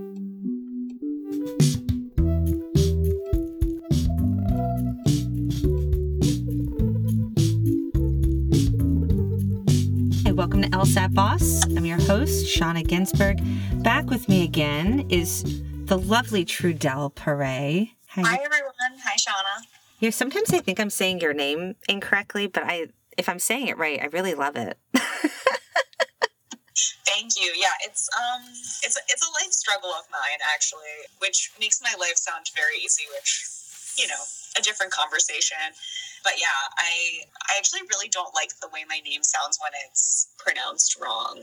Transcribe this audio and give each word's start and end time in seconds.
Hi, 0.00 0.06
welcome 10.32 10.62
to 10.62 10.68
LSAT 10.70 11.12
Boss. 11.12 11.66
I'm 11.76 11.84
your 11.84 12.00
host, 12.00 12.46
Shauna 12.46 12.86
Ginsberg. 12.86 13.42
Back 13.82 14.08
with 14.08 14.26
me 14.26 14.42
again 14.42 15.04
is 15.10 15.60
the 15.84 15.98
lovely 15.98 16.46
Trudell 16.46 17.14
Perret. 17.14 17.88
Hi, 18.08 18.38
everyone. 18.42 18.72
Hi, 19.04 19.16
Shauna. 19.16 19.66
Yeah, 19.98 20.08
sometimes 20.08 20.50
I 20.54 20.60
think 20.60 20.80
I'm 20.80 20.88
saying 20.88 21.20
your 21.20 21.34
name 21.34 21.74
incorrectly, 21.90 22.46
but 22.46 22.62
I 22.62 22.86
if 23.18 23.28
I'm 23.28 23.38
saying 23.38 23.66
it 23.68 23.76
right, 23.76 24.00
I 24.00 24.06
really 24.06 24.32
love 24.32 24.56
it. 24.56 24.78
You. 27.40 27.52
Yeah, 27.56 27.72
it's 27.84 28.08
um 28.12 28.44
it's 28.84 28.96
a, 28.96 29.02
it's 29.08 29.24
a 29.24 29.30
life 29.42 29.52
struggle 29.52 29.90
of 29.90 30.04
mine 30.12 30.40
actually, 30.52 31.08
which 31.18 31.50
makes 31.58 31.80
my 31.80 31.94
life 31.98 32.16
sound 32.16 32.46
very 32.54 32.76
easy, 32.84 33.04
which 33.16 33.48
you 33.98 34.06
know, 34.06 34.22
a 34.58 34.62
different 34.62 34.92
conversation. 34.92 35.56
But 36.22 36.34
yeah, 36.38 36.46
I 36.76 37.24
I 37.48 37.56
actually 37.56 37.80
really 37.88 38.08
don't 38.08 38.34
like 38.34 38.52
the 38.60 38.68
way 38.68 38.84
my 38.88 39.00
name 39.08 39.22
sounds 39.22 39.58
when 39.62 39.72
it's 39.88 40.28
pronounced 40.38 41.00
wrong. 41.00 41.40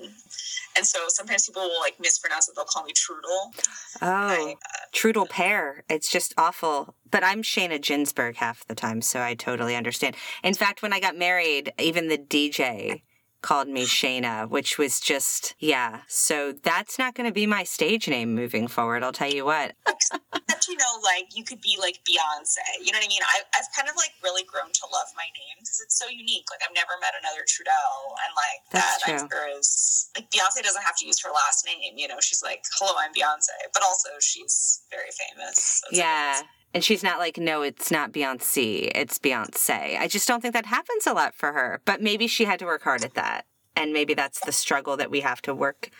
And 0.75 0.85
so 0.85 0.99
sometimes 1.07 1.47
people 1.47 1.63
will 1.63 1.79
like 1.79 1.99
mispronounce 1.99 2.47
it. 2.47 2.55
They'll 2.55 2.65
call 2.65 2.83
me 2.83 2.93
Trudel. 2.93 3.53
Oh, 4.01 4.07
I, 4.07 4.53
uh, 4.53 4.85
Trudel 4.93 5.27
pear. 5.27 5.83
It's 5.89 6.11
just 6.11 6.33
awful. 6.37 6.93
But 7.09 7.23
I'm 7.23 7.41
Shayna 7.41 7.81
Ginsberg 7.81 8.35
half 8.35 8.67
the 8.67 8.75
time, 8.75 9.01
so 9.01 9.21
I 9.21 9.33
totally 9.33 9.75
understand. 9.75 10.15
In 10.43 10.53
fact, 10.53 10.81
when 10.81 10.93
I 10.93 10.99
got 10.99 11.17
married, 11.17 11.73
even 11.79 12.07
the 12.07 12.17
DJ 12.17 13.01
called 13.41 13.67
me 13.67 13.85
Shayna, 13.85 14.49
which 14.49 14.77
was 14.77 14.99
just, 14.99 15.55
yeah. 15.59 16.01
So 16.07 16.51
that's 16.51 16.97
not 16.97 17.15
going 17.15 17.29
to 17.29 17.33
be 17.33 17.45
my 17.45 17.63
stage 17.63 18.07
name 18.07 18.33
moving 18.33 18.67
forward. 18.67 19.03
I'll 19.03 19.13
tell 19.13 19.31
you 19.31 19.45
what. 19.45 19.73
Except, 19.87 20.67
you 20.67 20.75
know, 20.75 20.99
like 21.03 21.35
you 21.35 21.43
could 21.43 21.61
be 21.61 21.77
like 21.79 21.99
Beyonce. 22.07 22.57
You 22.83 22.91
know 22.91 22.99
what 22.99 23.05
I 23.05 23.09
mean? 23.09 23.21
I, 23.21 23.41
I've 23.55 23.69
kind 23.75 23.89
of 23.89 23.95
like 23.95 24.11
really 24.23 24.43
grown 24.43 24.71
to 24.71 24.85
love 24.91 25.07
my 25.15 25.25
name 25.25 25.57
because 25.59 25.81
it's 25.83 25.97
so 25.97 26.07
unique. 26.09 26.45
Like 26.49 26.61
I've 26.65 26.75
never 26.75 26.97
met 26.99 27.13
another 27.19 27.45
Trudell. 27.45 27.97
And 28.25 28.31
like 28.35 28.59
that's 28.71 29.05
that, 29.05 29.19
true. 29.19 29.29
Sure 29.31 29.59
is 29.59 30.09
like 30.15 30.29
Beyonce 30.31 30.63
doesn't 30.63 30.83
have 30.83 30.97
to 30.97 31.05
use 31.05 31.21
her 31.23 31.29
last 31.29 31.65
name. 31.65 31.95
You 31.95 32.07
know, 32.07 32.19
she's 32.19 32.41
like, 32.43 32.63
hello, 32.79 32.93
I'm 32.97 33.13
Beyonce. 33.13 33.53
But 33.73 33.83
also 33.83 34.09
she's 34.19 34.81
very 34.89 35.11
famous. 35.13 35.83
So 35.83 35.87
yeah. 35.91 36.41
And 36.73 36.83
she's 36.83 37.03
not 37.03 37.19
like, 37.19 37.37
no, 37.37 37.61
it's 37.61 37.91
not 37.91 38.11
Beyonce, 38.11 38.91
it's 38.93 39.17
Beyonce. 39.19 39.99
I 39.99 40.07
just 40.07 40.27
don't 40.27 40.41
think 40.41 40.53
that 40.53 40.65
happens 40.65 41.07
a 41.07 41.13
lot 41.13 41.33
for 41.33 41.53
her. 41.53 41.81
But 41.85 42.01
maybe 42.01 42.27
she 42.27 42.45
had 42.45 42.59
to 42.59 42.65
work 42.65 42.83
hard 42.83 43.03
at 43.03 43.15
that. 43.15 43.45
And 43.75 43.93
maybe 43.93 44.15
that's 44.15 44.39
the 44.39 44.51
struggle 44.51 44.97
that 44.97 45.11
we 45.11 45.21
have 45.21 45.41
to 45.43 45.53
work 45.53 45.91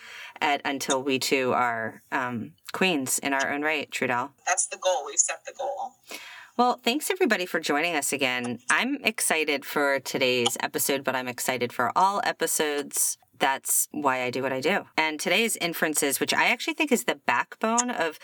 at 0.42 0.62
until 0.66 1.02
we 1.02 1.20
too 1.20 1.54
are 1.54 2.02
um, 2.12 2.54
queens 2.74 3.20
in 3.20 3.34
our 3.34 3.52
own 3.52 3.62
right, 3.62 3.90
Trudell. 3.92 4.32
That's 4.48 4.68
the 4.68 4.78
goal. 4.78 5.04
We've 5.06 5.20
set 5.20 5.46
the 5.46 5.54
goal. 5.58 5.92
Well, 6.58 6.80
thanks 6.84 7.12
everybody 7.12 7.46
for 7.46 7.60
joining 7.60 7.96
us 7.96 8.12
again. 8.12 8.60
I'm 8.72 8.98
excited 9.04 9.64
for 9.64 10.00
today's 10.00 10.58
episode, 10.60 11.04
but 11.04 11.16
I'm 11.16 11.28
excited 11.28 11.72
for 11.72 11.92
all 11.96 12.20
episodes 12.24 13.20
that's 13.40 13.88
why 13.92 14.24
I 14.24 14.30
do 14.30 14.42
what 14.42 14.54
I 14.54 14.62
do. 14.62 14.86
And 14.98 15.20
today's 15.20 15.56
inferences, 15.58 16.20
which 16.20 16.34
I 16.34 16.48
actually 16.48 16.74
think 16.74 16.92
is 16.92 17.04
the 17.04 17.16
backbone 17.16 17.90
of 17.90 18.20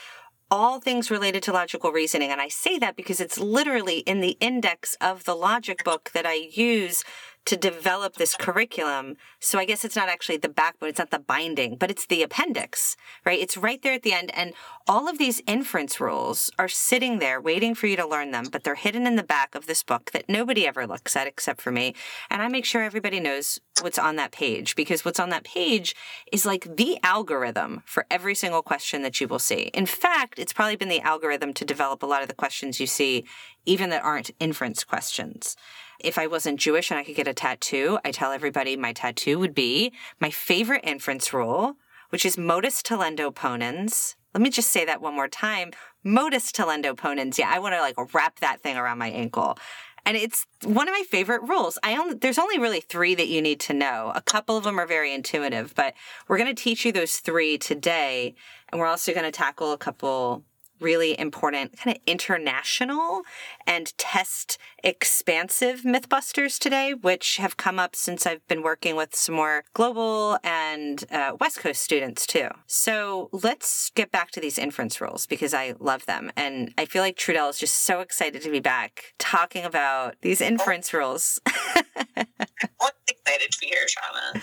all 0.54 0.80
things 0.80 1.10
related 1.10 1.42
to 1.42 1.52
logical 1.52 1.92
reasoning. 1.92 2.30
And 2.30 2.40
I 2.40 2.48
say 2.48 2.78
that 2.78 2.96
because 2.96 3.20
it's 3.20 3.40
literally 3.40 4.00
in 4.02 4.22
the 4.22 4.38
index 4.40 4.96
of 5.02 5.24
the 5.24 5.34
logic 5.34 5.84
book 5.84 6.12
that 6.14 6.28
I 6.28 6.36
use 6.52 7.04
to 7.46 7.58
develop 7.58 8.16
this 8.16 8.36
curriculum. 8.36 9.18
So 9.40 9.60
I 9.60 9.66
guess 9.66 9.84
it's 9.84 9.96
not 9.96 10.10
actually 10.10 10.38
the 10.38 10.50
backbone, 10.50 10.90
it's 10.90 11.00
not 11.00 11.12
the 11.12 11.20
binding, 11.20 11.76
but 11.76 11.92
it's 11.92 12.06
the 12.06 12.24
appendix, 12.24 12.96
right? 13.26 13.40
It's 13.40 13.58
right 13.58 13.82
there 13.82 13.94
at 13.94 14.04
the 14.04 14.14
end. 14.14 14.32
And 14.34 14.54
all 14.88 15.10
of 15.10 15.18
these 15.18 15.42
inference 15.46 16.00
rules 16.00 16.52
are 16.58 16.68
sitting 16.68 17.20
there 17.20 17.42
waiting 17.42 17.76
for 17.76 17.88
you 17.88 17.96
to 17.98 18.08
learn 18.08 18.32
them, 18.32 18.46
but 18.52 18.64
they're 18.64 18.76
hidden 18.76 19.06
in 19.06 19.16
the 19.16 19.24
back 19.24 19.56
of 19.56 19.66
this 19.66 19.84
book 19.84 20.12
that 20.12 20.30
nobody 20.30 20.66
ever 20.66 20.88
looks 20.88 21.16
at 21.16 21.28
except 21.28 21.62
for 21.62 21.72
me. 21.72 21.94
And 22.30 22.42
I 22.42 22.48
make 22.48 22.66
sure 22.66 22.84
everybody 22.84 23.20
knows 23.20 23.60
what's 23.82 24.00
on 24.00 24.16
that 24.18 24.32
page 24.32 24.76
because 24.76 25.04
what's 25.04 25.20
on 25.20 25.30
that 25.30 25.44
page 25.44 25.96
is 26.32 26.46
like 26.46 26.78
the 26.78 26.98
algorithm 27.04 27.82
for 27.86 28.06
every 28.10 28.36
single 28.36 28.62
question 28.62 29.02
that 29.02 29.20
you 29.20 29.28
will 29.28 29.40
see. 29.40 29.70
In 29.74 29.86
fact, 29.86 30.40
it's 30.40 30.54
probably 30.54 30.76
been 30.76 30.90
the 30.90 31.02
algorithm 31.02 31.54
to 31.54 31.66
develop 31.66 32.04
a 32.04 32.08
lot 32.08 32.22
of 32.22 32.28
the 32.28 32.34
questions 32.34 32.80
you 32.80 32.88
see, 32.88 33.26
even 33.66 33.90
that 33.90 34.04
aren't 34.04 34.32
inference 34.40 34.84
questions 34.84 35.56
if 36.04 36.18
I 36.18 36.28
wasn't 36.28 36.60
Jewish 36.60 36.92
and 36.92 37.00
I 37.00 37.04
could 37.04 37.16
get 37.16 37.28
a 37.28 37.34
tattoo, 37.34 37.98
I 38.04 38.12
tell 38.12 38.32
everybody 38.32 38.76
my 38.76 38.94
tattoo 38.94 39.40
would 39.40 39.56
be 39.56 39.94
my 40.20 40.30
favorite 40.30 40.82
inference 40.84 41.34
rule, 41.34 41.78
which 42.10 42.26
is 42.26 42.38
modus 42.38 42.82
tollendo 42.82 43.34
ponens. 43.34 44.16
Let 44.34 44.42
me 44.42 44.50
just 44.50 44.70
say 44.70 44.86
that 44.86 45.02
one 45.02 45.16
more 45.16 45.28
time. 45.28 45.72
Modus 46.04 46.52
tollendo 46.52 46.96
ponens. 46.96 47.38
Yeah, 47.38 47.50
I 47.52 47.60
want 47.60 47.76
to 47.76 47.82
like 47.82 48.14
wrap 48.14 48.40
that 48.40 48.62
thing 48.62 48.78
around 48.78 48.98
my 48.98 49.10
ankle. 49.10 49.58
And 50.06 50.18
it's 50.18 50.46
one 50.64 50.90
of 50.90 50.94
my 50.94 51.04
favorite 51.10 51.44
rules. 51.44 51.80
I 51.82 51.96
only 51.96 52.16
there's 52.16 52.38
only 52.38 52.60
really 52.60 52.82
3 52.82 53.16
that 53.16 53.30
you 53.30 53.42
need 53.42 53.62
to 53.62 53.74
know. 53.74 54.12
A 54.14 54.22
couple 54.22 54.58
of 54.58 54.66
them 54.66 54.78
are 54.80 54.86
very 54.86 55.14
intuitive, 55.14 55.74
but 55.76 55.94
we're 56.28 56.38
going 56.38 56.54
to 56.54 56.62
teach 56.62 56.84
you 56.84 56.92
those 56.92 57.18
3 57.18 57.58
today 57.58 58.36
and 58.70 58.82
we're 58.82 58.88
also 58.88 59.14
going 59.14 59.26
to 59.26 59.32
tackle 59.32 59.72
a 59.72 59.78
couple 59.78 60.44
really 60.84 61.20
important 61.20 61.78
kind 61.78 61.96
of 61.96 62.04
international 62.06 63.22
and 63.66 63.98
test 63.98 64.58
expansive 64.84 65.82
mythbusters 65.82 66.60
today, 66.60 66.94
which 66.94 67.38
have 67.38 67.58
come 67.58 67.80
up 67.80 67.96
since 67.96 68.26
I've 68.26 68.46
been 68.48 68.62
working 68.62 68.96
with 68.96 69.16
some 69.16 69.36
more 69.36 69.64
global 69.74 70.38
and 70.44 71.04
uh, 71.12 71.36
West 71.40 71.60
Coast 71.60 71.82
students 71.82 72.28
too. 72.28 72.50
So 72.68 73.30
let's 73.32 73.92
get 73.92 74.12
back 74.12 74.32
to 74.32 74.40
these 74.40 74.58
inference 74.58 75.00
rules 75.00 75.26
because 75.26 75.54
I 75.54 75.74
love 75.80 76.06
them. 76.06 76.32
And 76.36 76.74
I 76.78 76.86
feel 76.86 77.02
like 77.02 77.18
Trudell 77.18 77.50
is 77.50 77.58
just 77.58 77.86
so 77.86 78.02
excited 78.02 78.42
to 78.42 78.52
be 78.52 78.60
back 78.60 79.14
talking 79.18 79.64
about 79.64 80.16
these 80.22 80.42
inference 80.42 80.94
rules. 80.94 81.40
excited 83.26 83.52
to 83.52 83.60
be 83.60 83.68
here, 83.68 83.86
Shauna. 83.88 84.42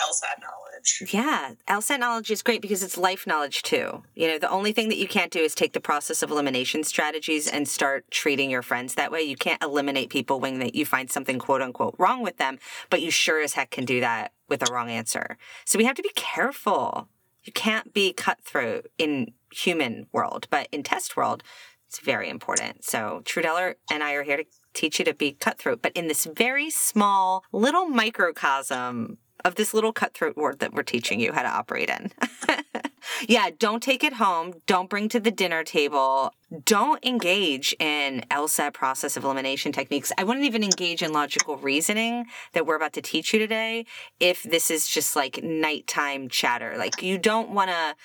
LSAT 0.00 0.40
knowledge. 0.40 1.12
Yeah, 1.12 1.54
LSAT 1.68 2.00
knowledge 2.00 2.30
is 2.30 2.42
great 2.42 2.62
because 2.62 2.82
it's 2.82 2.96
life 2.96 3.26
knowledge 3.26 3.62
too. 3.62 4.02
You 4.14 4.28
know, 4.28 4.38
the 4.38 4.48
only 4.48 4.72
thing 4.72 4.88
that 4.88 4.96
you 4.96 5.06
can't 5.06 5.30
do 5.30 5.40
is 5.40 5.54
take 5.54 5.74
the 5.74 5.80
process 5.80 6.22
of 6.22 6.30
elimination 6.30 6.84
strategies 6.84 7.46
and 7.46 7.68
start 7.68 8.10
treating 8.10 8.50
your 8.50 8.62
friends 8.62 8.94
that 8.94 9.12
way. 9.12 9.20
You 9.22 9.36
can't 9.36 9.62
eliminate 9.62 10.08
people 10.08 10.40
when 10.40 10.70
you 10.72 10.86
find 10.86 11.10
something 11.10 11.38
quote 11.38 11.60
unquote 11.60 11.94
wrong 11.98 12.22
with 12.22 12.38
them, 12.38 12.58
but 12.88 13.02
you 13.02 13.10
sure 13.10 13.42
as 13.42 13.54
heck 13.54 13.70
can 13.70 13.84
do 13.84 14.00
that 14.00 14.32
with 14.48 14.68
a 14.68 14.72
wrong 14.72 14.90
answer. 14.90 15.36
So 15.66 15.78
we 15.78 15.84
have 15.84 15.96
to 15.96 16.02
be 16.02 16.12
careful. 16.14 17.08
You 17.44 17.52
can't 17.52 17.92
be 17.92 18.12
cutthroat 18.12 18.86
in 18.96 19.32
human 19.52 20.06
world, 20.12 20.46
but 20.50 20.68
in 20.72 20.82
test 20.82 21.16
world, 21.16 21.42
it's 21.90 21.98
very 21.98 22.28
important. 22.28 22.84
So 22.84 23.20
Trudeller 23.24 23.74
and 23.90 24.04
I 24.04 24.12
are 24.12 24.22
here 24.22 24.36
to 24.36 24.44
teach 24.74 25.00
you 25.00 25.04
to 25.06 25.12
be 25.12 25.32
cutthroat, 25.32 25.82
but 25.82 25.90
in 25.94 26.06
this 26.06 26.24
very 26.24 26.70
small 26.70 27.42
little 27.50 27.86
microcosm 27.86 29.18
of 29.44 29.56
this 29.56 29.74
little 29.74 29.92
cutthroat 29.92 30.36
word 30.36 30.60
that 30.60 30.72
we're 30.72 30.84
teaching 30.84 31.18
you 31.18 31.32
how 31.32 31.42
to 31.42 31.48
operate 31.48 31.90
in. 31.90 32.12
yeah, 33.28 33.50
don't 33.58 33.82
take 33.82 34.04
it 34.04 34.12
home. 34.12 34.54
Don't 34.66 34.88
bring 34.88 35.08
to 35.08 35.18
the 35.18 35.32
dinner 35.32 35.64
table. 35.64 36.32
Don't 36.64 37.04
engage 37.04 37.74
in 37.80 38.24
LSAT 38.30 38.72
process 38.72 39.16
of 39.16 39.24
elimination 39.24 39.72
techniques. 39.72 40.12
I 40.16 40.22
wouldn't 40.22 40.46
even 40.46 40.62
engage 40.62 41.02
in 41.02 41.12
logical 41.12 41.56
reasoning 41.56 42.26
that 42.52 42.66
we're 42.66 42.76
about 42.76 42.92
to 42.92 43.02
teach 43.02 43.32
you 43.32 43.40
today 43.40 43.84
if 44.20 44.44
this 44.44 44.70
is 44.70 44.86
just 44.86 45.16
like 45.16 45.42
nighttime 45.42 46.28
chatter. 46.28 46.76
Like 46.78 47.02
you 47.02 47.18
don't 47.18 47.50
want 47.50 47.70
to 47.70 47.96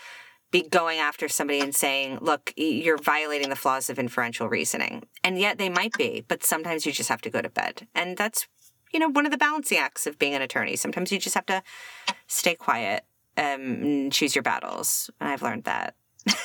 be 0.63 0.69
going 0.69 0.99
after 0.99 1.27
somebody 1.27 1.59
and 1.59 1.75
saying, 1.75 2.19
look, 2.21 2.53
you're 2.55 2.97
violating 2.97 3.49
the 3.49 3.55
flaws 3.55 3.89
of 3.89 3.99
inferential 3.99 4.47
reasoning. 4.47 5.03
And 5.23 5.37
yet 5.37 5.57
they 5.57 5.69
might 5.69 5.93
be, 5.97 6.23
but 6.27 6.43
sometimes 6.43 6.85
you 6.85 6.91
just 6.91 7.09
have 7.09 7.21
to 7.21 7.29
go 7.29 7.41
to 7.41 7.49
bed. 7.49 7.87
And 7.93 8.15
that's 8.15 8.47
you 8.93 8.99
know, 8.99 9.09
one 9.09 9.25
of 9.25 9.31
the 9.33 9.37
balancing 9.37 9.77
acts 9.77 10.07
of 10.07 10.17
being 10.17 10.33
an 10.33 10.41
attorney. 10.41 10.77
Sometimes 10.77 11.11
you 11.11 11.19
just 11.19 11.35
have 11.35 11.45
to 11.47 11.61
stay 12.27 12.55
quiet 12.55 13.03
um, 13.35 13.43
and 13.43 14.13
choose 14.13 14.33
your 14.33 14.43
battles. 14.43 15.09
And 15.19 15.29
I've 15.29 15.41
learned 15.41 15.65
that. 15.65 15.95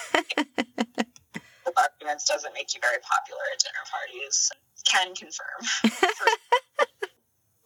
arguments 1.76 2.24
doesn't 2.26 2.52
make 2.54 2.74
you 2.74 2.80
very 2.80 2.98
popular 3.02 3.40
at 3.52 3.60
dinner 3.60 3.84
parties. 3.88 4.50
Can 4.90 5.14
confirm. 5.14 5.60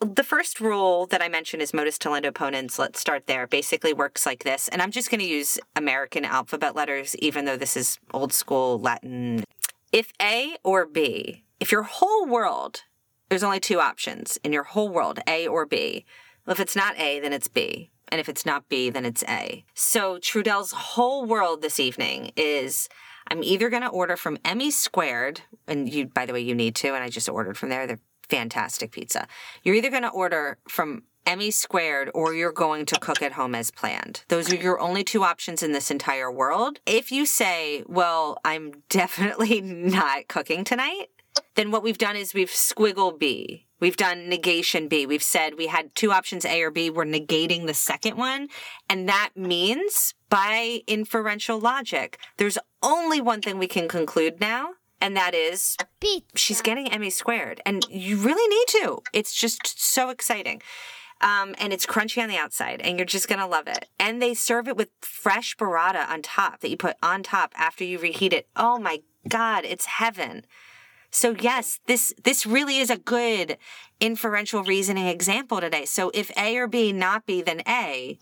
the 0.05 0.25
first 0.25 0.61
rule 0.61 1.07
that 1.07 1.23
I 1.23 1.29
mentioned 1.29 1.63
is 1.63 1.75
modus 1.75 1.99
tollendo 1.99 2.31
ponens. 2.31 2.79
Let's 2.79 3.01
start 3.01 3.27
there. 3.27 3.47
Basically 3.47 3.93
works 3.93 4.27
like 4.27 4.45
this. 4.45 4.69
And 4.69 4.81
I'm 4.81 4.91
just 4.91 5.11
going 5.11 5.21
to 5.21 5.27
use 5.27 5.59
American 5.77 6.25
alphabet 6.25 6.77
letters, 6.77 7.17
even 7.17 7.45
though 7.45 7.57
this 7.57 7.77
is 7.77 7.99
old 8.13 8.33
school 8.33 8.79
Latin. 8.79 9.45
If 9.93 10.13
A 10.21 10.57
or 10.65 10.87
B, 10.87 11.45
if 11.61 11.71
your 11.71 11.85
whole 11.85 12.27
world 12.27 12.83
there's 13.29 13.43
only 13.43 13.61
two 13.61 13.81
options 13.81 14.39
in 14.45 14.53
your 14.53 14.63
whole 14.63 14.89
world, 14.89 15.19
A 15.27 15.47
or 15.47 15.67
B. 15.67 16.05
Well, 16.47 16.53
if 16.53 16.61
it's 16.61 16.77
not 16.77 16.99
A, 16.99 17.21
then 17.21 17.33
it's 17.33 17.49
B. 17.49 17.91
And 18.09 18.21
if 18.21 18.29
it's 18.29 18.45
not 18.45 18.69
B, 18.69 18.91
then 18.91 19.05
it's 19.05 19.25
A. 19.25 19.65
So 19.75 20.19
Trudell's 20.19 20.73
whole 20.73 21.25
world 21.25 21.63
this 21.63 21.81
evening 21.81 22.33
is 22.37 22.89
I'm 23.29 23.43
either 23.43 23.71
going 23.71 23.83
to 23.83 23.89
order 23.89 24.17
from 24.17 24.39
Emmy 24.45 24.71
Squared, 24.71 25.41
and 25.67 25.93
you, 25.93 26.07
by 26.07 26.27
the 26.27 26.33
way, 26.33 26.43
you 26.43 26.55
need 26.55 26.77
to, 26.77 26.95
and 26.95 27.03
I 27.03 27.09
just 27.09 27.29
ordered 27.29 27.57
from 27.57 27.71
there. 27.71 27.87
They're 27.87 28.01
fantastic 28.29 28.93
pizza. 28.93 29.27
You're 29.63 29.75
either 29.75 29.91
going 29.91 30.03
to 30.03 30.11
order 30.11 30.59
from 30.69 31.03
Emmy 31.27 31.51
squared 31.51 32.11
or 32.15 32.35
you're 32.35 32.53
going 32.53 32.87
to 32.87 33.01
cook 33.01 33.23
at 33.23 33.33
home 33.33 33.55
as 33.55 33.71
planned. 33.71 34.25
Those 34.29 34.53
are 34.53 34.57
your 34.57 34.79
only 34.81 35.05
two 35.05 35.25
options 35.25 35.63
in 35.63 35.73
this 35.73 35.91
entire 35.91 36.31
world. 36.31 36.81
If 36.87 37.11
you 37.11 37.27
say, 37.27 37.83
well, 37.87 38.39
I'm 38.45 38.73
definitely 38.89 39.61
not 39.61 40.29
cooking 40.29 40.65
tonight, 40.65 41.07
then 41.55 41.71
what 41.71 41.83
we've 41.83 41.99
done 41.99 42.17
is 42.17 42.35
we've 42.35 42.51
squiggle 42.51 43.19
B. 43.19 43.67
We've 43.81 43.97
done 43.97 44.29
negation 44.29 44.89
B. 44.89 45.05
We've 45.05 45.23
said 45.23 45.59
we 45.59 45.67
had 45.67 45.95
two 45.95 46.13
options 46.13 46.45
A 46.45 46.63
or 46.63 46.71
B. 46.71 46.91
We're 46.91 47.05
negating 47.05 47.67
the 47.67 47.75
second 47.75 48.17
one. 48.17 48.49
And 48.89 49.09
that 49.09 49.31
means 49.35 50.15
by 50.31 50.81
inferential 50.87 51.59
logic, 51.59 52.19
there's 52.37 52.59
only 52.83 53.21
one 53.21 53.43
thing 53.43 53.59
we 53.59 53.67
can 53.67 53.89
conclude 53.89 54.41
now. 54.41 54.71
And 55.05 55.15
that 55.19 55.35
is 55.35 55.77
she's 56.35 56.63
getting 56.63 56.91
Emmy 56.91 57.11
squared. 57.11 57.61
And 57.67 57.87
you 57.91 58.17
really 58.17 58.49
need 58.49 58.69
to. 58.81 59.03
It's 59.13 59.35
just 59.35 59.79
so 59.79 60.09
exciting. 60.09 60.63
Um, 61.21 61.55
and 61.59 61.75
it's 61.75 61.85
crunchy 61.85 62.23
on 62.23 62.31
the 62.31 62.39
outside, 62.39 62.81
and 62.81 62.99
you're 62.99 63.05
just 63.05 63.29
gonna 63.29 63.47
love 63.47 63.67
it. 63.67 63.87
And 64.01 64.23
they 64.23 64.33
serve 64.33 64.67
it 64.67 64.79
with 64.79 64.89
fresh 65.03 65.57
burrata 65.59 66.09
on 66.09 66.23
top 66.23 66.61
that 66.61 66.71
you 66.71 66.79
put 66.79 66.97
on 67.03 67.23
top 67.23 67.53
after 67.55 67.85
you 67.85 67.99
reheat 67.99 68.33
it. 68.33 68.49
Oh 68.57 68.79
my 68.79 69.03
God, 69.29 69.67
it's 69.67 69.85
heaven. 69.85 70.47
So 71.11 71.37
yes, 71.39 71.81
this 71.87 72.15
this 72.25 72.47
really 72.47 72.79
is 72.79 72.89
a 72.89 72.97
good 72.97 73.59
inferential 74.01 74.65
reasoning 74.65 75.07
example 75.07 75.61
today. 75.61 75.85
So 75.85 76.11
if 76.15 76.31
A 76.39 76.57
or 76.57 76.67
B, 76.67 76.93
not 76.93 77.27
B, 77.27 77.43
then 77.43 77.61
A. 77.69 78.19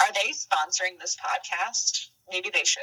Are 0.00 0.12
they 0.12 0.32
sponsoring 0.32 0.98
this 0.98 1.16
podcast? 1.16 2.08
Maybe 2.32 2.50
they 2.52 2.64
should. 2.64 2.82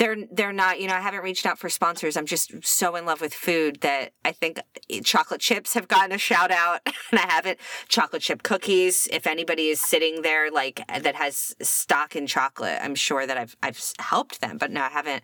They're 0.00 0.16
they're 0.32 0.52
not, 0.52 0.80
you 0.80 0.88
know, 0.88 0.94
I 0.94 1.00
haven't 1.00 1.22
reached 1.22 1.44
out 1.44 1.58
for 1.58 1.68
sponsors. 1.68 2.16
I'm 2.16 2.24
just 2.24 2.64
so 2.64 2.96
in 2.96 3.04
love 3.04 3.20
with 3.20 3.34
food 3.34 3.82
that 3.82 4.14
I 4.24 4.32
think 4.32 4.58
chocolate 5.04 5.42
chips 5.42 5.74
have 5.74 5.88
gotten 5.88 6.12
a 6.12 6.16
shout 6.16 6.50
out 6.50 6.80
and 7.10 7.20
I 7.20 7.30
haven't. 7.30 7.58
Chocolate 7.86 8.22
chip 8.22 8.42
cookies, 8.42 9.08
if 9.12 9.26
anybody 9.26 9.68
is 9.68 9.78
sitting 9.78 10.22
there 10.22 10.50
like 10.50 10.80
that 10.88 11.16
has 11.16 11.54
stock 11.60 12.16
in 12.16 12.26
chocolate, 12.26 12.78
I'm 12.80 12.94
sure 12.94 13.26
that 13.26 13.36
I've 13.36 13.54
I've 13.62 13.78
helped 13.98 14.40
them, 14.40 14.56
but 14.56 14.70
no, 14.70 14.80
I 14.80 14.88
haven't 14.88 15.22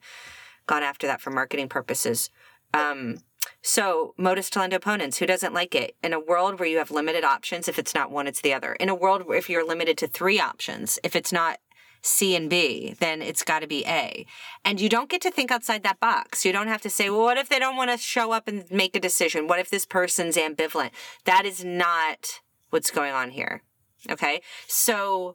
gone 0.66 0.82
after 0.82 1.06
that 1.06 1.22
for 1.22 1.30
marketing 1.30 1.70
purposes. 1.70 2.28
Um, 2.74 3.20
so, 3.62 4.12
modus 4.18 4.50
tollendo 4.50 4.78
ponens, 4.78 5.16
who 5.16 5.26
doesn't 5.26 5.54
like 5.54 5.74
it? 5.74 5.96
In 6.02 6.12
a 6.12 6.20
world 6.20 6.60
where 6.60 6.68
you 6.68 6.78
have 6.78 6.90
limited 6.90 7.24
options, 7.24 7.66
if 7.66 7.78
it's 7.78 7.94
not 7.94 8.10
one, 8.10 8.26
it's 8.26 8.42
the 8.42 8.52
other. 8.52 8.74
In 8.74 8.90
a 8.90 8.94
world 8.94 9.26
where 9.26 9.38
if 9.38 9.48
you're 9.48 9.66
limited 9.66 9.96
to 9.98 10.06
three 10.06 10.38
options, 10.38 10.98
if 11.02 11.16
it's 11.16 11.32
not 11.32 11.58
C 12.06 12.36
and 12.36 12.48
B, 12.48 12.94
then 13.00 13.20
it's 13.20 13.42
got 13.42 13.60
to 13.60 13.66
be 13.66 13.84
A. 13.86 14.26
And 14.64 14.80
you 14.80 14.88
don't 14.88 15.10
get 15.10 15.20
to 15.22 15.30
think 15.30 15.50
outside 15.50 15.82
that 15.82 16.00
box. 16.00 16.44
You 16.44 16.52
don't 16.52 16.68
have 16.68 16.82
to 16.82 16.90
say, 16.90 17.10
well, 17.10 17.22
what 17.22 17.38
if 17.38 17.48
they 17.48 17.58
don't 17.58 17.76
want 17.76 17.90
to 17.90 17.98
show 17.98 18.32
up 18.32 18.48
and 18.48 18.64
make 18.70 18.94
a 18.96 19.00
decision? 19.00 19.48
What 19.48 19.58
if 19.58 19.70
this 19.70 19.84
person's 19.84 20.36
ambivalent? 20.36 20.90
That 21.24 21.44
is 21.44 21.64
not 21.64 22.40
what's 22.70 22.90
going 22.90 23.12
on 23.12 23.30
here. 23.30 23.62
Okay. 24.08 24.40
So, 24.68 25.34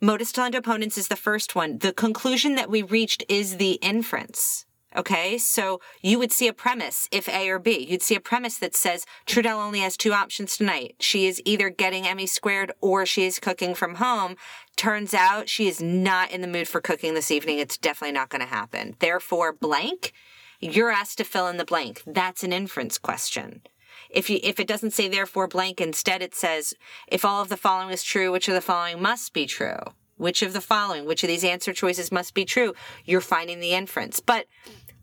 modus 0.00 0.32
tollendo 0.32 0.60
ponens 0.60 0.98
is 0.98 1.08
the 1.08 1.16
first 1.16 1.54
one. 1.54 1.78
The 1.78 1.92
conclusion 1.92 2.54
that 2.56 2.70
we 2.70 2.82
reached 2.82 3.24
is 3.28 3.56
the 3.56 3.72
inference. 3.74 4.66
Okay, 4.96 5.36
so 5.36 5.80
you 6.00 6.18
would 6.18 6.32
see 6.32 6.48
a 6.48 6.52
premise 6.52 7.08
if 7.12 7.28
A 7.28 7.50
or 7.50 7.58
B. 7.58 7.86
You'd 7.88 8.02
see 8.02 8.14
a 8.14 8.20
premise 8.20 8.56
that 8.58 8.74
says 8.74 9.04
Trudell 9.26 9.62
only 9.62 9.80
has 9.80 9.98
two 9.98 10.14
options 10.14 10.56
tonight. 10.56 10.96
She 10.98 11.26
is 11.26 11.42
either 11.44 11.68
getting 11.68 12.06
Emmy 12.06 12.26
squared 12.26 12.72
or 12.80 13.04
she 13.04 13.26
is 13.26 13.38
cooking 13.38 13.74
from 13.74 13.96
home. 13.96 14.36
Turns 14.76 15.12
out 15.12 15.48
she 15.48 15.68
is 15.68 15.82
not 15.82 16.30
in 16.30 16.40
the 16.40 16.46
mood 16.46 16.68
for 16.68 16.80
cooking 16.80 17.12
this 17.12 17.30
evening. 17.30 17.58
It's 17.58 17.76
definitely 17.76 18.14
not 18.14 18.30
going 18.30 18.40
to 18.40 18.46
happen. 18.46 18.96
Therefore, 18.98 19.52
blank, 19.52 20.14
you're 20.58 20.90
asked 20.90 21.18
to 21.18 21.24
fill 21.24 21.48
in 21.48 21.58
the 21.58 21.64
blank. 21.66 22.02
That's 22.06 22.42
an 22.42 22.54
inference 22.54 22.96
question. 22.96 23.62
If 24.08 24.30
you 24.30 24.40
if 24.42 24.58
it 24.58 24.66
doesn't 24.66 24.92
say 24.92 25.08
therefore 25.08 25.48
blank, 25.48 25.82
instead 25.82 26.22
it 26.22 26.34
says 26.34 26.72
if 27.06 27.26
all 27.26 27.42
of 27.42 27.50
the 27.50 27.58
following 27.58 27.92
is 27.92 28.02
true, 28.02 28.32
which 28.32 28.48
of 28.48 28.54
the 28.54 28.62
following 28.62 29.02
must 29.02 29.34
be 29.34 29.44
true? 29.44 29.78
Which 30.18 30.42
of 30.42 30.52
the 30.52 30.60
following, 30.60 31.06
which 31.06 31.24
of 31.24 31.28
these 31.28 31.44
answer 31.44 31.72
choices 31.72 32.12
must 32.12 32.34
be 32.34 32.44
true? 32.44 32.74
You're 33.04 33.20
finding 33.20 33.60
the 33.60 33.72
inference. 33.72 34.20
But 34.20 34.46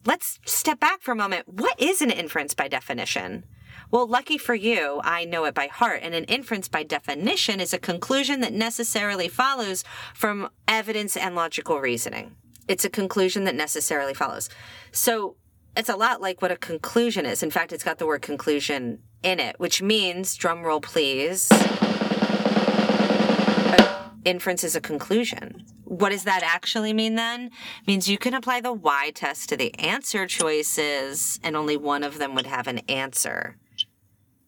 let's 0.05 0.39
step 0.45 0.79
back 0.79 1.01
for 1.01 1.13
a 1.13 1.15
moment. 1.15 1.47
What 1.47 1.79
is 1.79 2.01
an 2.01 2.11
inference 2.11 2.53
by 2.53 2.67
definition? 2.67 3.45
Well, 3.91 4.07
lucky 4.07 4.37
for 4.37 4.55
you, 4.55 4.99
I 5.03 5.25
know 5.25 5.45
it 5.45 5.53
by 5.53 5.67
heart. 5.67 6.01
And 6.03 6.13
an 6.13 6.25
inference 6.25 6.67
by 6.67 6.83
definition 6.83 7.59
is 7.59 7.73
a 7.73 7.79
conclusion 7.79 8.41
that 8.41 8.53
necessarily 8.53 9.27
follows 9.27 9.83
from 10.13 10.49
evidence 10.67 11.15
and 11.15 11.35
logical 11.35 11.79
reasoning. 11.79 12.35
It's 12.67 12.85
a 12.85 12.89
conclusion 12.89 13.43
that 13.45 13.55
necessarily 13.55 14.13
follows. 14.13 14.49
So 14.91 15.35
it's 15.77 15.89
a 15.89 15.95
lot 15.95 16.21
like 16.21 16.41
what 16.41 16.51
a 16.51 16.57
conclusion 16.57 17.25
is. 17.25 17.43
In 17.43 17.51
fact, 17.51 17.71
it's 17.71 17.83
got 17.83 17.99
the 17.99 18.05
word 18.05 18.21
conclusion 18.21 18.99
in 19.23 19.39
it, 19.39 19.59
which 19.59 19.81
means, 19.81 20.35
drum 20.35 20.63
roll 20.63 20.81
please, 20.81 21.49
inference 24.25 24.63
is 24.63 24.75
a 24.75 24.81
conclusion. 24.81 25.65
What 25.85 26.09
does 26.09 26.23
that 26.23 26.43
actually 26.43 26.93
mean 26.93 27.15
then? 27.15 27.45
It 27.45 27.87
means 27.87 28.09
you 28.09 28.17
can 28.17 28.33
apply 28.33 28.61
the 28.61 28.73
Y 28.73 29.11
test 29.13 29.49
to 29.49 29.57
the 29.57 29.77
answer 29.79 30.27
choices 30.27 31.39
and 31.43 31.55
only 31.55 31.77
one 31.77 32.03
of 32.03 32.17
them 32.17 32.35
would 32.35 32.47
have 32.47 32.67
an 32.67 32.79
answer. 32.89 33.57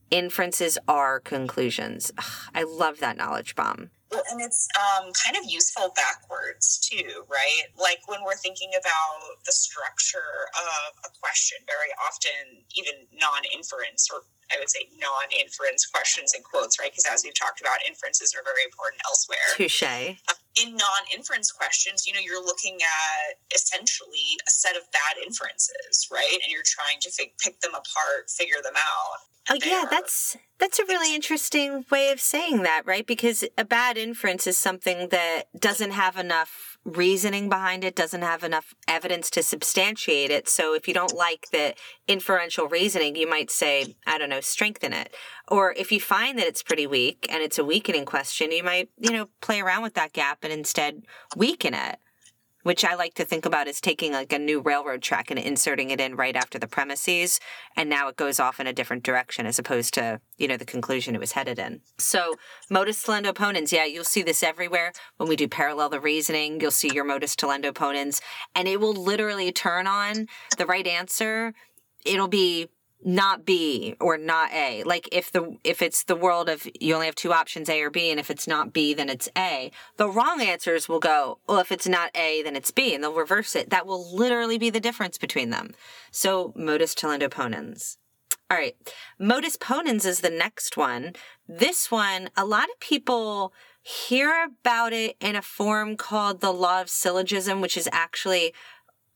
Inferences 0.10 0.78
are 0.88 1.20
conclusions. 1.20 2.12
Ugh, 2.18 2.52
I 2.56 2.64
love 2.64 3.00
that 3.00 3.18
knowledge 3.18 3.56
bomb. 3.56 3.92
And 4.10 4.42
it's 4.42 4.68
um, 4.80 5.12
kind 5.12 5.36
of 5.36 5.44
useful 5.52 5.92
backwards 5.96 6.80
too, 6.80 7.24
right? 7.30 7.64
Like 7.78 8.00
when 8.08 8.24
we're 8.24 8.38
thinking 8.38 8.72
about 8.72 9.44
the 9.46 9.52
structure 9.52 10.48
of 10.56 10.96
a 11.06 11.10
question, 11.20 11.58
very 11.68 11.92
often, 12.08 12.64
even 12.76 12.94
non 13.20 13.44
inference 13.54 14.08
or 14.12 14.22
I 14.52 14.60
would 14.60 14.70
say 14.70 14.88
non 15.00 15.28
inference 15.36 15.86
questions 15.86 16.34
and 16.34 16.44
quotes, 16.44 16.80
right? 16.80 16.92
Because 16.92 17.06
as 17.12 17.24
we've 17.24 17.38
talked 17.38 17.62
about, 17.62 17.78
inferences 17.88 18.34
are 18.36 18.44
very 18.44 18.64
important 18.64 19.02
elsewhere. 19.06 19.48
Touche. 19.56 19.84
Um, 19.84 20.38
in 20.62 20.76
non 20.76 21.04
inference 21.14 21.52
questions, 21.52 22.08
you 22.08 22.14
know, 22.14 22.20
you're 22.20 22.44
looking 22.44 22.80
at 22.82 23.38
essentially 23.54 24.40
a 24.48 24.52
set 24.52 24.76
of 24.76 24.84
bad 24.92 25.22
inferences, 25.24 26.08
right? 26.12 26.40
And 26.44 26.50
you're 26.50 26.66
trying 26.66 27.00
to 27.02 27.10
f- 27.10 27.36
pick 27.40 27.60
them 27.62 27.76
apart, 27.76 28.30
figure 28.30 28.62
them 28.64 28.76
out. 28.76 29.20
Oh 29.50 29.58
yeah, 29.66 29.86
that's 29.90 30.36
that's 30.60 30.80
a 30.80 30.86
really 30.86 31.16
interesting 31.16 31.86
way 31.90 32.12
of 32.12 32.20
saying 32.20 32.64
that, 32.64 32.84
right? 32.86 33.08
Because 33.08 33.46
a 33.58 33.64
bad 33.64 33.98
inference 33.98 34.46
is 34.46 34.58
something 34.58 35.08
that 35.10 35.44
doesn't 35.58 35.92
have 35.92 36.18
enough 36.18 36.67
reasoning 36.88 37.50
behind 37.50 37.84
it, 37.84 37.96
doesn't 37.96 38.22
have 38.22 38.44
enough 38.44 38.74
evidence 38.88 39.30
to 39.32 39.44
substantiate 39.44 40.32
it. 40.32 40.48
So 40.48 40.74
if 40.74 40.88
you 40.88 40.94
don't 40.94 41.14
like 41.14 41.48
the 41.52 41.76
inferential 42.08 42.68
reasoning, 42.68 43.16
you 43.16 43.30
might 43.30 43.52
say, 43.52 43.96
I 44.08 44.18
don't 44.18 44.30
know, 44.30 44.40
strengthen 44.40 44.94
it. 44.94 45.14
Or 45.50 45.74
if 45.74 45.92
you 45.92 46.00
find 46.00 46.40
that 46.40 46.48
it's 46.48 46.64
pretty 46.64 46.88
weak 46.88 47.28
and 47.30 47.44
it's 47.44 47.60
a 47.60 47.66
weakening 47.66 48.06
question, 48.06 48.52
you 48.52 48.64
might, 48.64 48.90
you 48.98 49.12
know, 49.12 49.28
play 49.42 49.60
around 49.60 49.84
with 49.84 49.96
that 49.96 50.14
gap 50.14 50.40
and 50.44 50.54
instead 50.54 51.04
weaken 51.36 51.74
it 51.74 52.00
which 52.68 52.84
I 52.84 52.96
like 52.96 53.14
to 53.14 53.24
think 53.24 53.46
about 53.46 53.70
as 53.70 53.80
taking 53.80 54.12
like 54.12 54.34
a 54.34 54.38
new 54.38 54.60
railroad 54.60 55.02
track 55.02 55.32
and 55.32 55.40
inserting 55.40 55.90
it 55.90 56.02
in 56.02 56.18
right 56.18 56.36
after 56.36 56.60
the 56.60 56.68
premises. 56.68 57.40
And 57.78 57.90
now 57.90 58.10
it 58.10 58.18
goes 58.18 58.42
off 58.42 58.60
in 58.60 58.68
a 58.68 58.74
different 58.74 59.04
direction 59.04 59.46
as 59.46 59.58
opposed 59.58 59.94
to, 59.94 60.20
you 60.38 60.50
know, 60.50 60.58
the 60.58 60.66
conclusion 60.66 61.16
it 61.16 61.22
was 61.22 61.32
headed 61.32 61.60
in. 61.60 61.80
So 61.98 62.36
modus 62.70 63.02
tollendo 63.02 63.32
ponens, 63.32 63.72
yeah, 63.72 63.86
you'll 63.86 64.04
see 64.04 64.22
this 64.22 64.44
everywhere. 64.44 64.92
When 65.16 65.30
we 65.30 65.38
do 65.38 65.48
parallel 65.48 65.88
the 65.88 66.02
reasoning, 66.02 66.60
you'll 66.60 66.72
see 66.72 66.94
your 66.94 67.06
modus 67.06 67.38
tollendo 67.38 67.72
ponens 67.72 68.20
and 68.54 68.68
it 68.68 68.82
will 68.82 68.92
literally 68.92 69.54
turn 69.54 69.88
on 69.88 70.28
the 70.58 70.66
right 70.66 70.86
answer. 70.86 71.54
It'll 72.04 72.28
be 72.28 72.68
not 73.04 73.46
B 73.46 73.96
or 74.00 74.18
not 74.18 74.52
A. 74.52 74.84
Like 74.84 75.08
if 75.12 75.32
the 75.32 75.58
if 75.64 75.82
it's 75.82 76.04
the 76.04 76.16
world 76.16 76.50
of 76.50 76.68
you 76.80 76.94
only 76.94 77.06
have 77.06 77.16
two 77.16 77.32
options 77.32 77.70
A 77.70 77.82
or 77.82 77.90
B 77.90 78.10
and 78.10 78.20
if 78.20 78.32
it's 78.32 78.48
not 78.48 78.74
B 78.74 78.94
then 78.94 79.10
it's 79.10 79.30
A. 79.38 79.72
The 79.98 80.10
wrong 80.10 80.42
answers 80.42 80.90
will 80.90 81.00
go, 81.00 81.40
well 81.48 81.60
if 81.60 81.72
it's 81.72 81.88
not 81.88 82.16
A 82.16 82.42
then 82.44 82.56
it's 82.56 82.72
B 82.72 82.94
and 82.94 83.04
they'll 83.04 83.14
reverse 83.14 83.56
it. 83.56 83.70
That 83.70 83.86
will 83.86 84.16
literally 84.16 84.58
be 84.58 84.70
the 84.70 84.80
difference 84.80 85.18
between 85.18 85.52
them. 85.52 85.74
So 86.12 86.54
modus 86.56 86.96
tollendo 86.96 87.30
ponens. 87.30 87.98
All 88.50 88.58
right. 88.58 88.76
Modus 89.20 89.58
ponens 89.58 90.06
is 90.06 90.22
the 90.22 90.30
next 90.30 90.78
one. 90.78 91.14
This 91.48 91.92
one, 91.92 92.30
a 92.38 92.46
lot 92.46 92.70
of 92.70 92.80
people 92.80 93.54
hear 93.82 94.44
about 94.44 94.94
it 94.94 95.16
in 95.20 95.36
a 95.36 95.42
form 95.42 95.98
called 95.98 96.40
the 96.40 96.52
law 96.52 96.82
of 96.82 96.90
syllogism, 96.90 97.62
which 97.62 97.78
is 97.78 97.90
actually 97.92 98.54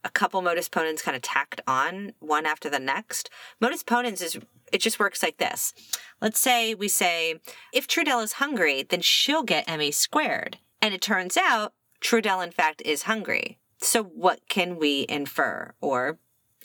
a 0.03 0.09
couple 0.09 0.41
modus 0.41 0.69
ponens 0.69 1.03
kind 1.03 1.15
of 1.15 1.21
tacked 1.21 1.61
on 1.67 2.13
one 2.19 2.45
after 2.45 2.69
the 2.69 2.79
next. 2.79 3.29
Modus 3.59 3.83
ponens 3.83 4.21
is 4.21 4.39
it 4.71 4.81
just 4.81 4.99
works 4.99 5.21
like 5.21 5.37
this. 5.37 5.73
Let's 6.21 6.39
say 6.39 6.73
we 6.73 6.87
say 6.87 7.39
if 7.73 7.87
Trudell 7.87 8.23
is 8.23 8.33
hungry, 8.33 8.83
then 8.83 9.01
she'll 9.01 9.43
get 9.43 9.69
Emmy 9.69 9.91
squared. 9.91 10.57
And 10.81 10.93
it 10.93 11.01
turns 11.01 11.37
out 11.37 11.73
Trudell 12.01 12.43
in 12.43 12.51
fact 12.51 12.81
is 12.83 13.03
hungry. 13.03 13.59
So 13.79 14.03
what 14.03 14.47
can 14.47 14.77
we 14.77 15.05
infer 15.09 15.73
or 15.81 16.19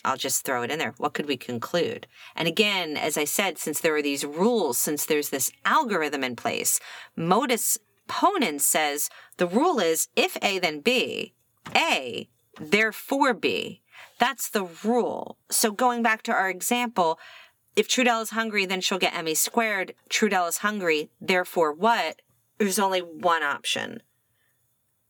I'll 0.04 0.16
just 0.16 0.44
throw 0.44 0.62
it 0.62 0.70
in 0.70 0.78
there. 0.78 0.94
What 0.98 1.14
could 1.14 1.26
we 1.26 1.36
conclude? 1.36 2.06
And 2.36 2.46
again, 2.46 2.96
as 2.96 3.18
I 3.18 3.24
said, 3.24 3.58
since 3.58 3.80
there 3.80 3.96
are 3.96 4.02
these 4.02 4.24
rules, 4.24 4.78
since 4.78 5.04
there's 5.04 5.30
this 5.30 5.50
algorithm 5.64 6.22
in 6.22 6.36
place, 6.36 6.78
modus 7.16 7.76
ponens 8.08 8.60
says 8.60 9.10
the 9.38 9.48
rule 9.48 9.80
is 9.80 10.08
if 10.14 10.36
A 10.42 10.60
then 10.60 10.80
B, 10.80 11.32
A 11.74 12.28
therefore 12.60 13.34
B. 13.34 13.82
That's 14.18 14.48
the 14.48 14.64
rule. 14.84 15.38
So 15.50 15.70
going 15.70 16.02
back 16.02 16.22
to 16.22 16.32
our 16.32 16.48
example, 16.50 17.18
if 17.74 17.88
Trudell 17.88 18.22
is 18.22 18.30
hungry, 18.30 18.64
then 18.64 18.80
she'll 18.80 18.98
get 18.98 19.14
Emmy 19.14 19.34
squared. 19.34 19.94
Trudell 20.08 20.48
is 20.48 20.58
hungry, 20.58 21.10
therefore 21.20 21.72
what? 21.72 22.22
There's 22.58 22.78
only 22.78 23.00
one 23.00 23.42
option. 23.42 24.02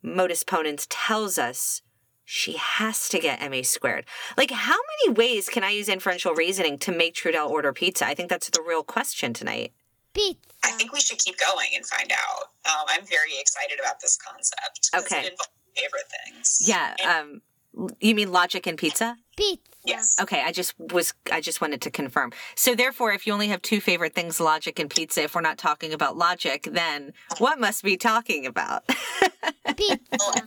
Modus 0.03 0.45
ponens 0.45 0.87
tells 0.89 1.39
us 1.39 1.83
she 2.25 2.55
has 2.55 3.09
to 3.09 3.21
get 3.21 3.41
Emmy 3.41 3.63
squared. 3.63 4.05
Like, 4.37 4.51
how 4.51 4.77
many 5.07 5.15
ways 5.15 5.49
can 5.49 5.63
I 5.63 5.71
use 5.71 5.89
inferential 5.89 6.35
reasoning 6.35 6.77
to 6.79 6.93
make 6.93 7.15
Trudell 7.15 7.49
order 7.49 7.73
pizza? 7.73 8.05
I 8.05 8.15
think 8.15 8.29
that's 8.29 8.51
the 8.51 8.63
real 8.63 8.83
question 8.83 9.33
tonight. 9.33 9.73
Pizza. 10.13 10.41
I 10.65 10.73
think 10.73 10.93
we 10.93 11.01
should 11.01 11.19
keep 11.19 11.37
going 11.39 11.69
and 11.77 11.87
find 11.87 12.11
out. 12.11 12.49
Um, 12.69 12.87
I'm 12.89 13.07
very 13.07 13.39
excited 13.39 13.79
about 13.79 14.01
this 14.01 14.17
concept. 14.17 14.91
Okay. 14.97 15.21
It 15.21 15.33
involves 15.33 15.51
favorite 15.77 16.07
things. 16.25 16.63
Yeah. 16.67 16.95
And- 17.03 17.11
Um, 17.11 17.93
you 18.01 18.15
mean 18.15 18.33
logic 18.33 18.67
and 18.67 18.79
pizza? 18.79 19.19
Pizza. 19.37 19.61
yes. 19.85 20.17
Okay, 20.19 20.43
I 20.43 20.51
just 20.51 20.73
was 20.79 21.13
I 21.31 21.43
just 21.43 21.61
wanted 21.61 21.83
to 21.83 21.91
confirm. 21.91 22.33
So 22.55 22.75
therefore, 22.75 23.13
if 23.13 23.27
you 23.27 23.35
only 23.35 23.49
have 23.49 23.61
two 23.61 23.83
favorite 23.83 24.15
things, 24.15 24.41
logic 24.41 24.79
and 24.79 24.89
pizza, 24.89 25.23
if 25.25 25.35
we're 25.35 25.43
not 25.43 25.59
talking 25.59 25.93
about 25.93 26.17
logic, 26.17 26.69
then 26.73 27.13
what 27.37 27.61
must 27.61 27.85
we 27.85 27.99
talking 27.99 28.47
about? 28.47 28.87
Pizza. 29.77 29.99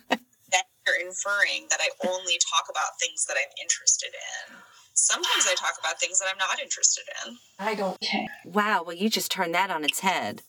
Then 0.09 0.63
you're 0.87 1.07
inferring 1.07 1.67
that 1.69 1.79
I 1.79 1.89
only 2.09 2.39
talk 2.39 2.65
about 2.69 2.99
things 2.99 3.25
that 3.25 3.35
I'm 3.37 3.51
interested 3.61 4.07
in. 4.49 4.55
Sometimes 4.93 5.45
I 5.47 5.53
talk 5.55 5.75
about 5.79 5.99
things 5.99 6.17
that 6.19 6.27
I'm 6.31 6.37
not 6.39 6.59
interested 6.59 7.03
in. 7.27 7.37
I 7.59 7.75
don't 7.75 7.99
care. 8.01 8.25
wow, 8.43 8.81
well 8.83 8.95
you 8.95 9.09
just 9.09 9.29
turned 9.31 9.53
that 9.53 9.69
on 9.69 9.83
its 9.83 9.99
head. 9.99 10.41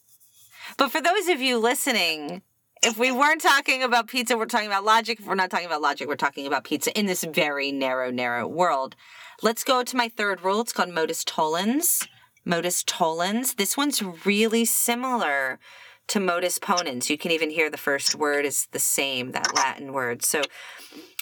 But 0.77 0.91
for 0.91 0.99
those 1.01 1.27
of 1.27 1.39
you 1.41 1.59
listening, 1.59 2.41
if 2.83 2.97
we 2.97 3.11
weren't 3.11 3.41
talking 3.41 3.83
about 3.83 4.07
pizza, 4.07 4.37
we're 4.37 4.45
talking 4.45 4.67
about 4.67 4.83
logic. 4.83 5.19
If 5.19 5.27
we're 5.27 5.35
not 5.35 5.51
talking 5.51 5.67
about 5.67 5.81
logic, 5.81 6.07
we're 6.07 6.15
talking 6.15 6.47
about 6.47 6.63
pizza 6.63 6.97
in 6.97 7.05
this 7.05 7.23
very 7.23 7.71
narrow, 7.71 8.09
narrow 8.09 8.47
world. 8.47 8.95
Let's 9.43 9.63
go 9.63 9.83
to 9.83 9.95
my 9.95 10.09
third 10.09 10.41
rule. 10.41 10.61
It's 10.61 10.73
called 10.73 10.89
modus 10.89 11.23
tollens. 11.23 12.07
Modus 12.43 12.83
tollens. 12.83 13.55
This 13.55 13.77
one's 13.77 14.01
really 14.25 14.65
similar 14.65 15.59
to 16.07 16.19
modus 16.19 16.57
ponens. 16.57 17.09
You 17.09 17.17
can 17.17 17.31
even 17.31 17.51
hear 17.51 17.69
the 17.69 17.77
first 17.77 18.15
word 18.15 18.45
is 18.45 18.67
the 18.71 18.79
same, 18.79 19.31
that 19.31 19.55
Latin 19.55 19.93
word. 19.93 20.23
So 20.23 20.41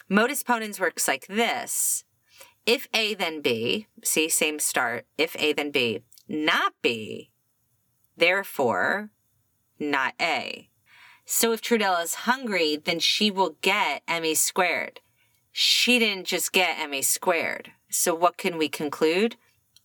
modus 0.08 0.44
ponens 0.44 0.80
works 0.80 1.10
like 1.10 1.28
this. 1.28 2.06
If 2.66 2.88
A 2.94 3.16
then 3.16 3.42
B, 3.42 3.88
see, 4.04 4.30
same 4.30 4.60
start. 4.60 5.06
If 5.18 5.36
A 5.38 5.52
then 5.52 5.72
B, 5.72 6.04
not 6.30 6.74
B, 6.82 7.32
therefore 8.16 9.12
not 9.78 10.14
A. 10.22 10.70
So 11.32 11.52
if 11.52 11.62
Trudell 11.62 12.04
is 12.04 12.26
hungry, 12.26 12.76
then 12.76 12.98
she 12.98 13.30
will 13.30 13.56
get 13.62 14.02
Emmy 14.08 14.34
squared. 14.34 15.00
She 15.52 16.00
didn't 16.00 16.26
just 16.26 16.52
get 16.52 16.80
Emmy 16.80 17.04
squared. 17.04 17.72
So 17.88 18.16
what 18.16 18.38
can 18.38 18.58
we 18.58 18.68
conclude? 18.68 19.36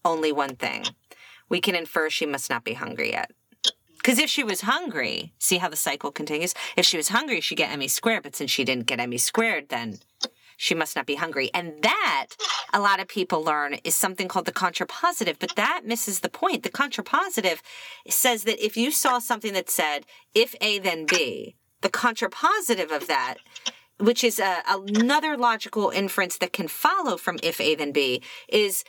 Only 0.07 0.33
one 0.33 0.57
thing. 0.57 0.87
We 1.51 1.61
can 1.61 1.75
infer 1.75 2.09
she 2.09 2.25
must 2.25 2.49
not 2.49 2.65
be 2.65 2.73
hungry 2.73 3.11
yet. 3.11 3.31
Because 3.99 4.19
if 4.19 4.31
she 4.31 4.43
was 4.43 4.63
hungry, 4.63 5.35
see 5.39 5.59
how 5.59 5.69
the 5.69 5.77
cycle 5.77 6.11
continues? 6.11 6.55
If 6.79 6.87
she 6.87 6.97
was 6.97 7.09
hungry, 7.11 7.43
she'd 7.43 7.57
get 7.57 7.71
Emmy 7.71 7.89
squared, 7.89 8.23
but 8.23 8.35
since 8.35 8.51
she 8.51 8.65
didn't 8.65 8.87
get 8.87 8.99
Emmy 8.99 9.19
squared, 9.19 9.69
then 9.69 9.99
she 10.57 10.75
must 10.75 10.97
not 10.97 11.07
be 11.07 11.17
hungry. 11.17 11.51
And 11.53 11.83
that, 11.83 12.29
a 12.73 12.81
lot 12.81 13.01
of 13.01 13.09
people 13.09 13.43
learn, 13.43 13.75
is 13.85 13.95
something 13.95 14.29
called 14.29 14.47
the 14.47 14.53
contrapositive, 14.53 15.37
but 15.39 15.57
that 15.57 15.83
misses 15.85 16.21
the 16.21 16.29
point. 16.29 16.63
The 16.63 16.71
contrapositive 16.71 17.61
says 18.09 18.45
that 18.45 18.65
if 18.65 18.77
you 18.77 18.91
saw 18.91 19.19
something 19.19 19.53
that 19.53 19.71
said, 19.71 20.07
if 20.35 20.55
A, 20.61 20.79
then 20.79 21.07
B, 21.07 21.57
the 21.81 21.91
contrapositive 21.91 22.95
of 22.95 23.07
that, 23.09 23.37
which 23.99 24.25
is 24.25 24.39
a, 24.39 24.63
another 24.69 25.37
logical 25.37 25.91
inference 25.91 26.39
that 26.39 26.53
can 26.53 26.69
follow 26.69 27.17
from 27.17 27.39
if 27.43 27.61
A, 27.61 27.75
then 27.75 27.93
B, 27.93 28.23
is 28.49 28.85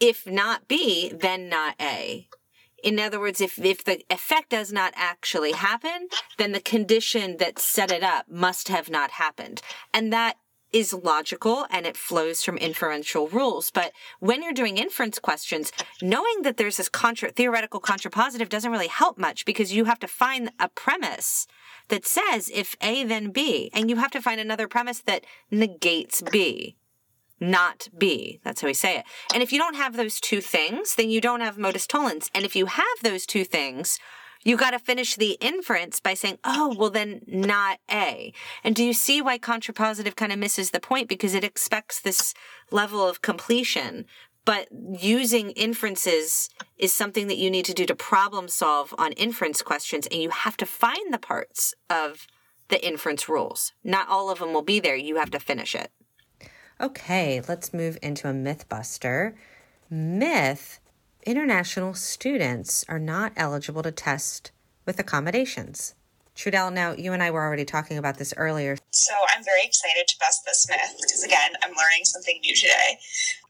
if 0.00 0.26
not 0.26 0.68
B, 0.68 1.12
then 1.14 1.48
not 1.48 1.74
A. 1.80 2.28
In 2.82 2.98
other 2.98 3.20
words, 3.20 3.40
if, 3.40 3.58
if 3.64 3.84
the 3.84 4.02
effect 4.10 4.50
does 4.50 4.72
not 4.72 4.92
actually 4.96 5.52
happen, 5.52 6.08
then 6.36 6.50
the 6.50 6.60
condition 6.60 7.36
that 7.36 7.60
set 7.60 7.92
it 7.92 8.02
up 8.02 8.28
must 8.28 8.66
have 8.68 8.90
not 8.90 9.12
happened. 9.12 9.62
And 9.94 10.12
that 10.12 10.36
is 10.72 10.92
logical 10.92 11.66
and 11.70 11.86
it 11.86 11.96
flows 11.96 12.42
from 12.42 12.56
inferential 12.56 13.28
rules. 13.28 13.70
But 13.70 13.92
when 14.20 14.42
you're 14.42 14.52
doing 14.52 14.78
inference 14.78 15.18
questions, 15.18 15.72
knowing 16.00 16.42
that 16.42 16.56
there's 16.56 16.78
this 16.78 16.88
contra- 16.88 17.30
theoretical 17.30 17.80
contrapositive 17.80 18.48
doesn't 18.48 18.72
really 18.72 18.88
help 18.88 19.18
much 19.18 19.44
because 19.44 19.72
you 19.72 19.84
have 19.84 19.98
to 20.00 20.08
find 20.08 20.50
a 20.58 20.68
premise 20.68 21.46
that 21.88 22.06
says 22.06 22.50
if 22.54 22.76
A, 22.80 23.04
then 23.04 23.30
B. 23.30 23.70
And 23.72 23.90
you 23.90 23.96
have 23.96 24.10
to 24.12 24.22
find 24.22 24.40
another 24.40 24.68
premise 24.68 25.00
that 25.00 25.24
negates 25.50 26.22
B 26.22 26.76
not 27.42 27.88
B. 27.98 28.40
That's 28.44 28.60
how 28.60 28.68
we 28.68 28.74
say 28.74 28.98
it. 28.98 29.04
And 29.34 29.42
if 29.42 29.52
you 29.52 29.58
don't 29.58 29.74
have 29.74 29.96
those 29.96 30.20
two 30.20 30.40
things, 30.40 30.94
then 30.94 31.10
you 31.10 31.20
don't 31.20 31.40
have 31.40 31.58
modus 31.58 31.86
tollens. 31.86 32.30
And 32.34 32.44
if 32.44 32.54
you 32.54 32.66
have 32.66 32.84
those 33.02 33.26
two 33.26 33.44
things, 33.44 33.98
you 34.44 34.56
got 34.56 34.70
to 34.72 34.78
finish 34.78 35.16
the 35.16 35.36
inference 35.40 36.00
by 36.00 36.14
saying, 36.14 36.38
oh, 36.44 36.74
well, 36.78 36.90
then 36.90 37.22
not 37.26 37.78
A. 37.90 38.32
And 38.64 38.74
do 38.74 38.84
you 38.84 38.92
see 38.92 39.22
why 39.22 39.38
contrapositive 39.38 40.16
kind 40.16 40.32
of 40.32 40.38
misses 40.38 40.70
the 40.70 40.80
point? 40.80 41.08
Because 41.08 41.34
it 41.34 41.44
expects 41.44 42.00
this 42.00 42.34
level 42.70 43.06
of 43.06 43.22
completion. 43.22 44.06
But 44.44 44.68
using 44.72 45.50
inferences 45.50 46.48
is 46.76 46.92
something 46.92 47.28
that 47.28 47.36
you 47.36 47.50
need 47.50 47.64
to 47.66 47.74
do 47.74 47.86
to 47.86 47.94
problem 47.94 48.48
solve 48.48 48.92
on 48.98 49.12
inference 49.12 49.62
questions. 49.62 50.08
And 50.10 50.20
you 50.20 50.30
have 50.30 50.56
to 50.56 50.66
find 50.66 51.12
the 51.12 51.18
parts 51.18 51.74
of 51.88 52.26
the 52.68 52.84
inference 52.84 53.28
rules. 53.28 53.72
Not 53.84 54.08
all 54.08 54.30
of 54.30 54.40
them 54.40 54.52
will 54.52 54.62
be 54.62 54.80
there. 54.80 54.96
You 54.96 55.16
have 55.16 55.30
to 55.30 55.38
finish 55.38 55.74
it. 55.74 55.92
Okay, 56.80 57.40
let's 57.46 57.72
move 57.72 57.96
into 58.02 58.28
a 58.28 58.32
myth 58.32 58.68
buster. 58.68 59.36
Myth 59.88 60.80
international 61.24 61.94
students 61.94 62.84
are 62.88 62.98
not 62.98 63.32
eligible 63.36 63.82
to 63.82 63.92
test 63.92 64.52
with 64.86 64.98
accommodations. 64.98 65.94
Trudell, 66.34 66.72
now 66.72 66.92
you 66.92 67.12
and 67.12 67.22
I 67.22 67.30
were 67.30 67.42
already 67.42 67.64
talking 67.64 67.98
about 67.98 68.18
this 68.18 68.32
earlier. 68.36 68.76
So 68.90 69.12
I'm 69.36 69.44
very 69.44 69.64
excited 69.64 70.08
to 70.08 70.16
bust 70.18 70.42
this 70.46 70.66
myth 70.68 70.96
because, 71.00 71.22
again, 71.22 71.52
I'm 71.62 71.70
learning 71.70 72.04
something 72.04 72.40
new 72.42 72.54
today. 72.54 72.98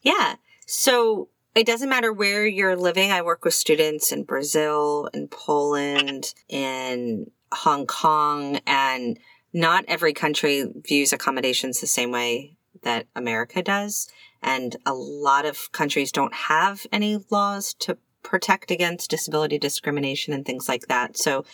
Yeah. 0.02 0.36
So 0.66 1.28
it 1.54 1.66
doesn't 1.66 1.88
matter 1.88 2.12
where 2.12 2.46
you're 2.46 2.76
living. 2.76 3.12
I 3.12 3.22
work 3.22 3.44
with 3.44 3.54
students 3.54 4.10
in 4.10 4.24
Brazil, 4.24 5.08
in 5.14 5.28
Poland, 5.28 6.34
in 6.48 7.30
Hong 7.52 7.86
Kong, 7.86 8.58
and 8.66 9.18
not 9.52 9.84
every 9.86 10.12
country 10.12 10.66
views 10.86 11.12
accommodations 11.12 11.80
the 11.80 11.86
same 11.86 12.10
way 12.10 12.56
that 12.82 13.06
America 13.14 13.62
does. 13.62 14.08
And 14.42 14.76
a 14.84 14.94
lot 14.94 15.44
of 15.44 15.70
countries 15.72 16.12
don't 16.12 16.34
have 16.34 16.86
any 16.92 17.18
laws 17.30 17.74
to 17.80 17.98
protect 18.22 18.70
against 18.70 19.10
disability 19.10 19.58
discrimination 19.58 20.32
and 20.32 20.44
things 20.44 20.68
like 20.68 20.86
that. 20.88 21.16
So 21.16 21.44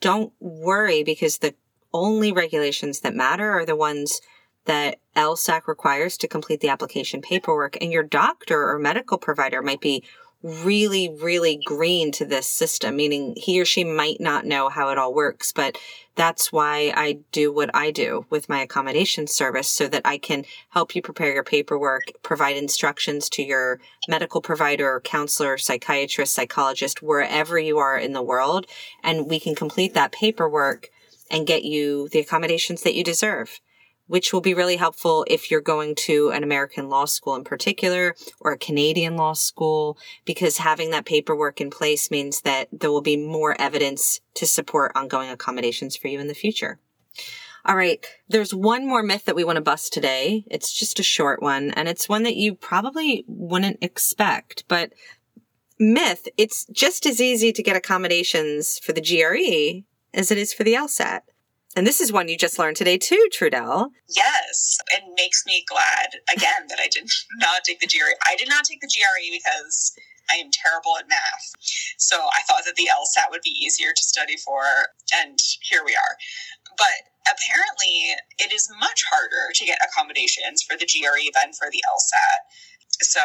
don't 0.00 0.32
worry 0.40 1.02
because 1.02 1.38
the 1.38 1.54
only 1.92 2.32
regulations 2.32 3.00
that 3.00 3.14
matter 3.14 3.50
are 3.50 3.64
the 3.64 3.76
ones 3.76 4.20
that 4.66 4.98
LSAC 5.14 5.66
requires 5.66 6.16
to 6.18 6.28
complete 6.28 6.60
the 6.60 6.68
application 6.68 7.22
paperwork. 7.22 7.80
And 7.80 7.92
your 7.92 8.02
doctor 8.02 8.68
or 8.68 8.78
medical 8.78 9.16
provider 9.16 9.62
might 9.62 9.80
be 9.80 10.04
really, 10.42 11.08
really 11.20 11.58
green 11.64 12.12
to 12.12 12.24
this 12.24 12.46
system, 12.46 12.96
meaning 12.96 13.34
he 13.36 13.60
or 13.60 13.64
she 13.64 13.84
might 13.84 14.20
not 14.20 14.44
know 14.44 14.68
how 14.68 14.90
it 14.90 14.98
all 14.98 15.12
works. 15.12 15.52
But 15.52 15.78
that's 16.14 16.52
why 16.52 16.92
I 16.96 17.18
do 17.32 17.52
what 17.52 17.70
I 17.74 17.90
do 17.90 18.26
with 18.30 18.48
my 18.48 18.60
accommodation 18.60 19.26
service 19.26 19.68
so 19.68 19.88
that 19.88 20.02
I 20.04 20.18
can 20.18 20.44
help 20.70 20.94
you 20.94 21.02
prepare 21.02 21.32
your 21.32 21.44
paperwork, 21.44 22.04
provide 22.22 22.56
instructions 22.56 23.28
to 23.30 23.42
your 23.42 23.80
medical 24.08 24.40
provider, 24.40 25.00
counselor, 25.04 25.58
psychiatrist, 25.58 26.34
psychologist, 26.34 27.02
wherever 27.02 27.58
you 27.58 27.78
are 27.78 27.98
in 27.98 28.12
the 28.12 28.22
world. 28.22 28.66
And 29.02 29.28
we 29.28 29.40
can 29.40 29.54
complete 29.54 29.94
that 29.94 30.12
paperwork 30.12 30.90
and 31.30 31.46
get 31.46 31.64
you 31.64 32.08
the 32.08 32.20
accommodations 32.20 32.82
that 32.82 32.94
you 32.94 33.02
deserve 33.02 33.60
which 34.06 34.32
will 34.32 34.40
be 34.40 34.54
really 34.54 34.76
helpful 34.76 35.24
if 35.28 35.50
you're 35.50 35.60
going 35.60 35.94
to 35.94 36.30
an 36.30 36.42
American 36.42 36.88
law 36.88 37.04
school 37.04 37.34
in 37.34 37.44
particular 37.44 38.14
or 38.40 38.52
a 38.52 38.58
Canadian 38.58 39.16
law 39.16 39.32
school, 39.32 39.98
because 40.24 40.58
having 40.58 40.90
that 40.90 41.04
paperwork 41.04 41.60
in 41.60 41.70
place 41.70 42.10
means 42.10 42.42
that 42.42 42.68
there 42.72 42.90
will 42.90 43.02
be 43.02 43.16
more 43.16 43.60
evidence 43.60 44.20
to 44.34 44.46
support 44.46 44.92
ongoing 44.94 45.30
accommodations 45.30 45.96
for 45.96 46.08
you 46.08 46.20
in 46.20 46.28
the 46.28 46.34
future. 46.34 46.78
All 47.64 47.76
right. 47.76 48.06
There's 48.28 48.54
one 48.54 48.86
more 48.86 49.02
myth 49.02 49.24
that 49.24 49.34
we 49.34 49.42
want 49.42 49.56
to 49.56 49.62
bust 49.62 49.92
today. 49.92 50.44
It's 50.48 50.72
just 50.72 51.00
a 51.00 51.02
short 51.02 51.42
one, 51.42 51.72
and 51.72 51.88
it's 51.88 52.08
one 52.08 52.22
that 52.22 52.36
you 52.36 52.54
probably 52.54 53.24
wouldn't 53.26 53.78
expect, 53.82 54.64
but 54.68 54.92
myth, 55.78 56.28
it's 56.36 56.64
just 56.66 57.06
as 57.06 57.20
easy 57.20 57.52
to 57.52 57.62
get 57.62 57.76
accommodations 57.76 58.78
for 58.78 58.92
the 58.92 59.00
GRE 59.00 59.84
as 60.16 60.30
it 60.30 60.38
is 60.38 60.52
for 60.52 60.62
the 60.64 60.74
LSAT. 60.74 61.22
And 61.76 61.86
this 61.86 62.00
is 62.00 62.10
one 62.10 62.28
you 62.28 62.38
just 62.38 62.58
learned 62.58 62.76
today 62.76 62.96
too, 62.96 63.28
Trudell. 63.30 63.92
Yes, 64.08 64.78
it 64.96 65.04
makes 65.14 65.44
me 65.44 65.62
glad 65.68 66.24
again 66.32 66.72
that 66.72 66.80
I 66.80 66.88
did 66.88 67.04
not 67.36 67.64
take 67.64 67.80
the 67.80 67.86
GRE. 67.86 68.16
I 68.26 68.34
did 68.34 68.48
not 68.48 68.64
take 68.64 68.80
the 68.80 68.88
GRE 68.88 69.28
because 69.30 69.92
I 70.32 70.36
am 70.36 70.48
terrible 70.50 70.96
at 70.98 71.06
math. 71.06 71.52
So 71.98 72.16
I 72.16 72.40
thought 72.48 72.64
that 72.64 72.76
the 72.76 72.88
LSAT 72.88 73.30
would 73.30 73.44
be 73.44 73.54
easier 73.60 73.92
to 73.94 74.04
study 74.04 74.36
for, 74.40 74.64
and 75.14 75.38
here 75.68 75.82
we 75.84 75.92
are. 75.92 76.16
But 76.80 77.12
apparently, 77.28 78.16
it 78.40 78.52
is 78.56 78.72
much 78.80 79.04
harder 79.12 79.52
to 79.54 79.66
get 79.66 79.78
accommodations 79.84 80.62
for 80.62 80.76
the 80.76 80.88
GRE 80.88 81.28
than 81.36 81.52
for 81.52 81.68
the 81.70 81.84
LSAT. 81.84 82.40
So, 83.02 83.20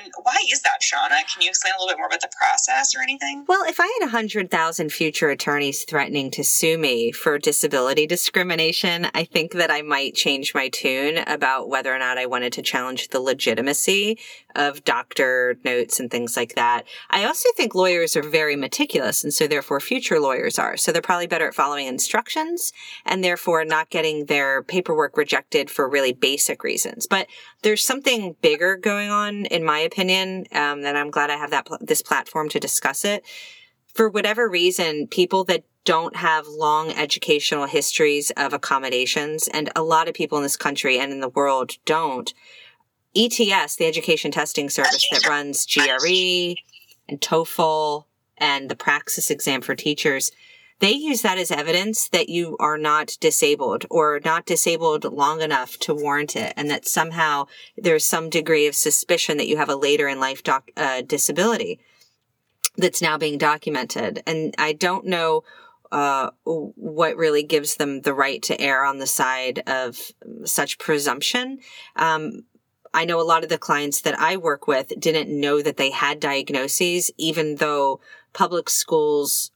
and 0.00 0.12
why 0.22 0.36
is 0.52 0.62
that, 0.62 0.80
Shauna? 0.82 1.22
Can 1.32 1.42
you 1.42 1.48
explain 1.48 1.74
a 1.76 1.80
little 1.80 1.92
bit 1.92 1.98
more 1.98 2.06
about 2.06 2.20
the 2.20 2.30
process 2.38 2.94
or 2.94 3.02
anything? 3.02 3.44
Well, 3.48 3.64
if 3.64 3.80
I 3.80 3.86
had 4.00 4.06
100,000 4.06 4.92
future 4.92 5.30
attorneys 5.30 5.84
threatening 5.84 6.30
to 6.32 6.44
sue 6.44 6.78
me 6.78 7.12
for 7.12 7.38
disability 7.38 8.06
discrimination, 8.06 9.08
I 9.14 9.24
think 9.24 9.52
that 9.52 9.70
I 9.70 9.82
might 9.82 10.14
change 10.14 10.54
my 10.54 10.68
tune 10.68 11.18
about 11.26 11.68
whether 11.68 11.94
or 11.94 11.98
not 11.98 12.18
I 12.18 12.26
wanted 12.26 12.52
to 12.54 12.62
challenge 12.62 13.08
the 13.08 13.20
legitimacy 13.20 14.18
of 14.54 14.84
doctor 14.84 15.58
notes 15.64 16.00
and 16.00 16.10
things 16.10 16.36
like 16.36 16.54
that. 16.54 16.84
I 17.10 17.24
also 17.24 17.48
think 17.56 17.74
lawyers 17.74 18.16
are 18.16 18.22
very 18.22 18.56
meticulous, 18.56 19.22
and 19.22 19.32
so 19.32 19.46
therefore 19.46 19.80
future 19.80 20.18
lawyers 20.18 20.58
are. 20.58 20.76
So 20.76 20.92
they're 20.92 21.02
probably 21.02 21.26
better 21.26 21.48
at 21.48 21.54
following 21.54 21.86
instructions 21.86 22.72
and 23.04 23.22
therefore 23.22 23.64
not 23.64 23.90
getting 23.90 24.26
their 24.26 24.62
paperwork 24.62 25.16
rejected 25.16 25.70
for 25.70 25.88
really 25.88 26.12
basic 26.12 26.64
reasons. 26.64 27.06
But 27.06 27.26
there's 27.62 27.84
something 27.84 28.36
bigger 28.40 28.76
going 28.76 29.10
on, 29.10 29.15
in 29.24 29.64
my 29.64 29.78
opinion, 29.78 30.46
um, 30.52 30.84
and 30.84 30.98
I'm 30.98 31.10
glad 31.10 31.30
I 31.30 31.36
have 31.36 31.50
that 31.50 31.66
pl- 31.66 31.78
this 31.80 32.02
platform 32.02 32.48
to 32.50 32.60
discuss 32.60 33.04
it. 33.04 33.24
For 33.94 34.08
whatever 34.08 34.48
reason, 34.48 35.06
people 35.06 35.44
that 35.44 35.64
don't 35.84 36.16
have 36.16 36.46
long 36.46 36.90
educational 36.90 37.66
histories 37.66 38.30
of 38.36 38.52
accommodations, 38.52 39.48
and 39.48 39.70
a 39.74 39.82
lot 39.82 40.08
of 40.08 40.14
people 40.14 40.36
in 40.38 40.42
this 40.42 40.56
country 40.56 40.98
and 40.98 41.12
in 41.12 41.20
the 41.20 41.28
world 41.28 41.72
don't. 41.84 42.34
ETS, 43.16 43.76
the 43.76 43.86
education 43.86 44.30
testing 44.30 44.68
service 44.68 45.08
that 45.10 45.26
runs 45.26 45.64
GRE 45.64 46.54
and 47.08 47.20
TOEFL 47.20 48.04
and 48.36 48.68
the 48.68 48.76
praxis 48.76 49.30
exam 49.30 49.62
for 49.62 49.74
teachers, 49.74 50.30
they 50.78 50.92
use 50.92 51.22
that 51.22 51.38
as 51.38 51.50
evidence 51.50 52.08
that 52.08 52.28
you 52.28 52.56
are 52.60 52.76
not 52.76 53.16
disabled 53.20 53.86
or 53.90 54.20
not 54.24 54.44
disabled 54.44 55.04
long 55.04 55.40
enough 55.40 55.78
to 55.78 55.94
warrant 55.94 56.36
it 56.36 56.52
and 56.56 56.70
that 56.70 56.86
somehow 56.86 57.46
there's 57.76 58.04
some 58.04 58.28
degree 58.28 58.66
of 58.66 58.74
suspicion 58.74 59.38
that 59.38 59.48
you 59.48 59.56
have 59.56 59.70
a 59.70 59.76
later 59.76 60.06
in 60.06 60.20
life 60.20 60.42
doc, 60.42 60.70
uh, 60.76 61.00
disability 61.00 61.80
that's 62.76 63.00
now 63.00 63.16
being 63.16 63.38
documented. 63.38 64.22
And 64.26 64.54
I 64.58 64.74
don't 64.74 65.06
know 65.06 65.44
uh, 65.90 66.30
what 66.44 67.16
really 67.16 67.42
gives 67.42 67.76
them 67.76 68.02
the 68.02 68.12
right 68.12 68.42
to 68.42 68.60
err 68.60 68.84
on 68.84 68.98
the 68.98 69.06
side 69.06 69.62
of 69.66 69.98
such 70.44 70.78
presumption. 70.78 71.58
Um, 71.94 72.44
I 72.92 73.04
know 73.04 73.20
a 73.20 73.22
lot 73.22 73.44
of 73.44 73.48
the 73.48 73.58
clients 73.58 74.00
that 74.02 74.18
I 74.18 74.36
work 74.36 74.66
with 74.66 74.92
didn't 74.98 75.28
know 75.28 75.62
that 75.62 75.76
they 75.76 75.90
had 75.90 76.20
diagnoses, 76.20 77.10
even 77.16 77.56
though 77.56 78.00
public 78.32 78.68
schools 78.68 79.50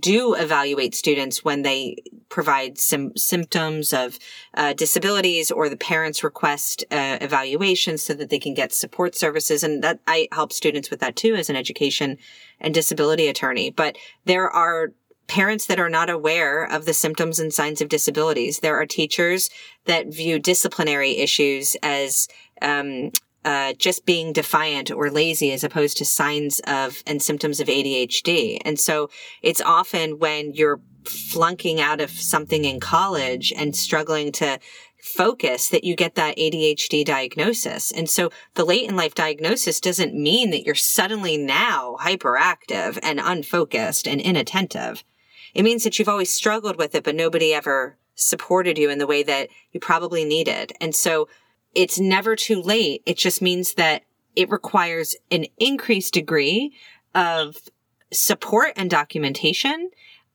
do 0.00 0.34
evaluate 0.34 0.94
students 0.94 1.44
when 1.44 1.62
they 1.62 1.96
provide 2.28 2.76
some 2.78 3.16
symptoms 3.16 3.92
of 3.92 4.18
uh, 4.54 4.72
disabilities 4.72 5.50
or 5.50 5.68
the 5.68 5.76
parents 5.76 6.24
request 6.24 6.84
uh, 6.90 7.18
evaluation 7.20 7.96
so 7.96 8.12
that 8.14 8.28
they 8.28 8.38
can 8.38 8.52
get 8.52 8.72
support 8.72 9.14
services. 9.14 9.62
And 9.62 9.82
that 9.82 10.00
i 10.06 10.28
help 10.32 10.52
students 10.52 10.90
with 10.90 11.00
that 11.00 11.16
too 11.16 11.34
as 11.34 11.48
an 11.48 11.56
education 11.56 12.18
and 12.60 12.74
disability 12.74 13.28
attorney. 13.28 13.70
But 13.70 13.96
there 14.24 14.50
are 14.50 14.92
parents 15.28 15.66
that 15.66 15.80
are 15.80 15.90
not 15.90 16.10
aware 16.10 16.64
of 16.64 16.84
the 16.84 16.94
symptoms 16.94 17.38
and 17.38 17.52
signs 17.52 17.80
of 17.80 17.88
disabilities. 17.88 18.60
There 18.60 18.76
are 18.80 18.86
teachers 18.86 19.50
that 19.84 20.06
view 20.06 20.38
disciplinary 20.38 21.18
issues 21.18 21.76
as 21.82 22.28
um, 22.62 23.10
uh, 23.46 23.72
just 23.74 24.04
being 24.04 24.32
defiant 24.32 24.90
or 24.90 25.08
lazy 25.08 25.52
as 25.52 25.62
opposed 25.62 25.96
to 25.96 26.04
signs 26.04 26.60
of 26.66 27.02
and 27.06 27.22
symptoms 27.22 27.60
of 27.60 27.68
ADHD. 27.68 28.58
And 28.64 28.78
so 28.78 29.08
it's 29.40 29.60
often 29.60 30.18
when 30.18 30.52
you're 30.52 30.80
flunking 31.04 31.80
out 31.80 32.00
of 32.00 32.10
something 32.10 32.64
in 32.64 32.80
college 32.80 33.52
and 33.56 33.76
struggling 33.76 34.32
to 34.32 34.58
focus 35.00 35.68
that 35.68 35.84
you 35.84 35.94
get 35.94 36.16
that 36.16 36.36
ADHD 36.36 37.04
diagnosis. 37.04 37.92
And 37.92 38.10
so 38.10 38.30
the 38.54 38.64
late 38.64 38.88
in 38.88 38.96
life 38.96 39.14
diagnosis 39.14 39.78
doesn't 39.78 40.20
mean 40.20 40.50
that 40.50 40.64
you're 40.64 40.74
suddenly 40.74 41.36
now 41.36 41.96
hyperactive 42.00 42.98
and 43.00 43.20
unfocused 43.22 44.08
and 44.08 44.20
inattentive. 44.20 45.04
It 45.54 45.62
means 45.62 45.84
that 45.84 46.00
you've 46.00 46.08
always 46.08 46.32
struggled 46.32 46.78
with 46.78 46.96
it, 46.96 47.04
but 47.04 47.14
nobody 47.14 47.54
ever 47.54 47.96
supported 48.16 48.76
you 48.76 48.90
in 48.90 48.98
the 48.98 49.06
way 49.06 49.22
that 49.22 49.50
you 49.70 49.78
probably 49.78 50.24
needed. 50.24 50.72
And 50.80 50.96
so 50.96 51.28
it's 51.76 52.00
never 52.00 52.34
too 52.34 52.60
late. 52.60 53.02
It 53.04 53.18
just 53.18 53.42
means 53.42 53.74
that 53.74 54.02
it 54.34 54.50
requires 54.50 55.14
an 55.30 55.44
increased 55.58 56.14
degree 56.14 56.72
of 57.14 57.56
support 58.12 58.72
and 58.76 58.90
documentation 58.90 59.90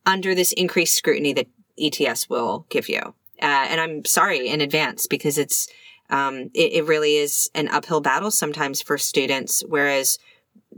under 0.06 0.34
this 0.34 0.52
increased 0.52 0.94
scrutiny 0.94 1.32
that 1.32 1.48
ETS 1.78 2.30
will 2.30 2.66
give 2.68 2.88
you. 2.88 3.00
Uh, 3.40 3.66
and 3.68 3.80
I'm 3.80 4.04
sorry 4.04 4.48
in 4.48 4.60
advance 4.60 5.08
because 5.08 5.36
it's, 5.36 5.68
um, 6.10 6.50
it, 6.54 6.72
it 6.74 6.86
really 6.86 7.16
is 7.16 7.50
an 7.54 7.68
uphill 7.68 8.00
battle 8.00 8.30
sometimes 8.30 8.80
for 8.80 8.96
students, 8.96 9.64
whereas 9.66 10.18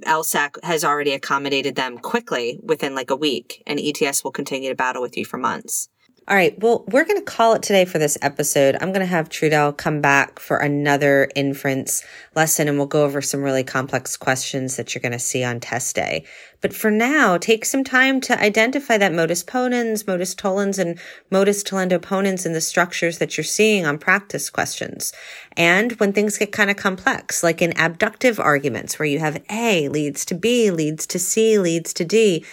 LSAC 0.03 0.63
has 0.65 0.83
already 0.83 1.13
accommodated 1.13 1.75
them 1.75 1.99
quickly 1.99 2.59
within 2.63 2.95
like 2.95 3.11
a 3.11 3.17
week 3.17 3.63
and 3.67 3.79
ETS 3.79 4.25
will 4.25 4.33
continue 4.33 4.71
to 4.71 4.75
battle 4.75 5.03
with 5.03 5.17
you 5.17 5.27
for 5.27 5.37
months. 5.37 5.89
All 6.27 6.35
right. 6.35 6.59
Well, 6.59 6.87
we're 6.89 7.05
going 7.05 7.19
to 7.19 7.25
call 7.25 7.53
it 7.53 7.63
today 7.63 7.85
for 7.85 7.99
this 7.99 8.17
episode. 8.23 8.77
I'm 8.81 8.93
going 8.93 9.01
to 9.01 9.07
have 9.07 9.29
Trudell 9.29 9.77
come 9.77 10.01
back 10.01 10.39
for 10.39 10.57
another 10.57 11.29
inference 11.35 12.03
lesson 12.35 12.67
and 12.67 12.79
we'll 12.79 12.87
go 12.87 13.05
over 13.05 13.21
some 13.21 13.43
really 13.43 13.63
complex 13.63 14.17
questions 14.17 14.77
that 14.77 14.95
you're 14.95 15.03
going 15.03 15.13
to 15.13 15.19
see 15.19 15.45
on 15.45 15.61
test 15.61 15.95
day. 15.95 16.25
But 16.63 16.73
for 16.73 16.91
now, 16.91 17.37
take 17.37 17.67
some 17.67 17.85
time 17.85 18.23
to 18.23 18.41
identify 18.41 18.97
that 18.97 19.13
modus 19.13 19.45
ponens, 19.45 20.07
modus 20.07 20.35
tollens, 20.35 20.79
and 20.79 20.99
modus 21.31 21.63
tollendo 21.63 21.99
ponens 21.99 22.47
in 22.47 22.55
the 22.55 22.63
structures 22.63 23.19
that 23.19 23.37
you're 23.37 23.45
seeing 23.45 23.85
on 23.85 23.99
practice 23.99 24.49
questions. 24.49 25.13
And 25.59 25.93
when 26.01 26.15
things 26.15 26.39
get 26.39 26.53
kind 26.53 26.71
of 26.71 26.79
complex, 26.79 27.43
like 27.43 27.61
in 27.61 27.75
abductive 27.77 28.41
arguments 28.41 28.99
where 28.99 29.05
you 29.05 29.19
have 29.19 29.43
A 29.51 29.91
leads 29.91 30.25
to 30.25 30.35
B, 30.35 30.71
leads 30.71 31.07
to 31.09 31.19
C, 31.19 31.59
leads 31.59 31.93
to 31.93 32.05
D, 32.07 32.47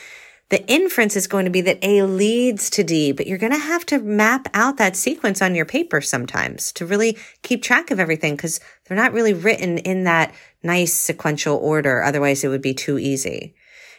the 0.52 0.68
inference 0.70 1.16
is 1.16 1.28
going 1.28 1.46
to 1.46 1.52
be 1.52 1.62
that 1.62 1.80
A 1.82 2.04
leads 2.04 2.70
to 2.72 2.84
D, 2.84 3.14
but 3.14 3.26
you're 3.26 3.38
going 3.38 3.54
to 3.54 3.58
have 3.58 3.86
to 3.86 4.00
map 4.00 4.50
out 4.54 4.76
that 4.78 4.98
sequence 4.98 5.42
on 5.42 5.56
your 5.56 5.64
paper 5.64 6.02
sometimes 6.02 6.74
to 6.74 6.86
really 6.86 7.18
keep 7.42 7.64
track 7.64 7.90
of 7.90 8.02
everything 8.02 8.36
because 8.36 8.60
they're 8.84 8.98
not 8.98 9.14
really 9.14 9.34
written 9.34 9.78
in 9.78 10.04
that 10.04 10.36
nice 10.62 10.94
sequential 10.94 11.56
order. 11.56 12.04
Otherwise, 12.04 12.44
it 12.44 12.50
would 12.50 12.62
be 12.62 12.74
too 12.74 13.00
easy. 13.00 13.56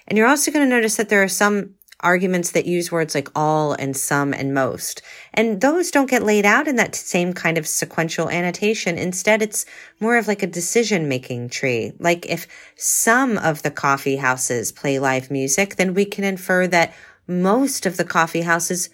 And 0.06 0.18
you're 0.18 0.28
also 0.28 0.52
going 0.52 0.68
to 0.68 0.70
notice 0.70 0.96
that 0.96 1.08
there 1.08 1.22
are 1.22 1.28
some 1.28 1.70
arguments 2.02 2.50
that 2.52 2.66
use 2.66 2.90
words 2.90 3.14
like 3.14 3.28
all 3.34 3.72
and 3.74 3.96
some 3.96 4.32
and 4.32 4.52
most. 4.52 5.02
And 5.32 5.60
those 5.60 5.90
don't 5.90 6.10
get 6.10 6.22
laid 6.22 6.44
out 6.44 6.68
in 6.68 6.76
that 6.76 6.94
same 6.94 7.32
kind 7.32 7.58
of 7.58 7.66
sequential 7.66 8.28
annotation. 8.28 8.98
Instead, 8.98 9.42
it's 9.42 9.64
more 10.00 10.16
of 10.16 10.28
like 10.28 10.42
a 10.42 10.46
decision 10.46 11.08
making 11.08 11.48
tree. 11.48 11.92
Like 11.98 12.26
if 12.26 12.46
some 12.76 13.38
of 13.38 13.62
the 13.62 13.70
coffee 13.70 14.16
houses 14.16 14.72
play 14.72 14.98
live 14.98 15.30
music, 15.30 15.76
then 15.76 15.94
we 15.94 16.04
can 16.04 16.24
infer 16.24 16.66
that 16.68 16.94
most 17.26 17.86
of 17.86 17.96
the 17.96 18.04
coffee 18.04 18.42
houses 18.42 18.90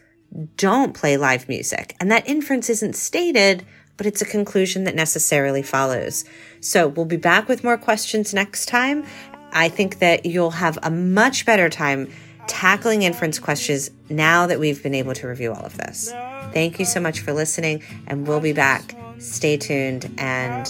don't 0.56 0.94
play 0.94 1.16
live 1.16 1.48
music. 1.48 1.96
And 2.00 2.10
that 2.10 2.28
inference 2.28 2.68
isn't 2.68 2.94
stated, 2.94 3.64
but 3.96 4.06
it's 4.06 4.22
a 4.22 4.26
conclusion 4.26 4.84
that 4.84 4.94
necessarily 4.94 5.62
follows. 5.62 6.24
So 6.60 6.88
we'll 6.88 7.06
be 7.06 7.16
back 7.16 7.48
with 7.48 7.64
more 7.64 7.78
questions 7.78 8.34
next 8.34 8.66
time. 8.66 9.04
I 9.52 9.70
think 9.70 10.00
that 10.00 10.26
you'll 10.26 10.50
have 10.50 10.78
a 10.82 10.90
much 10.90 11.46
better 11.46 11.70
time 11.70 12.12
tackling 12.48 13.02
inference 13.02 13.38
questions 13.38 13.90
now 14.08 14.46
that 14.46 14.58
we've 14.58 14.82
been 14.82 14.94
able 14.94 15.14
to 15.14 15.28
review 15.28 15.52
all 15.52 15.64
of 15.64 15.76
this. 15.76 16.10
Thank 16.52 16.78
you 16.78 16.84
so 16.84 16.98
much 16.98 17.20
for 17.20 17.32
listening, 17.32 17.82
and 18.06 18.26
we'll 18.26 18.40
be 18.40 18.52
back. 18.52 18.96
Stay 19.18 19.56
tuned 19.56 20.10
and 20.18 20.66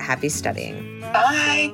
happy 0.00 0.28
studying. 0.28 1.00
Bye. 1.00 1.72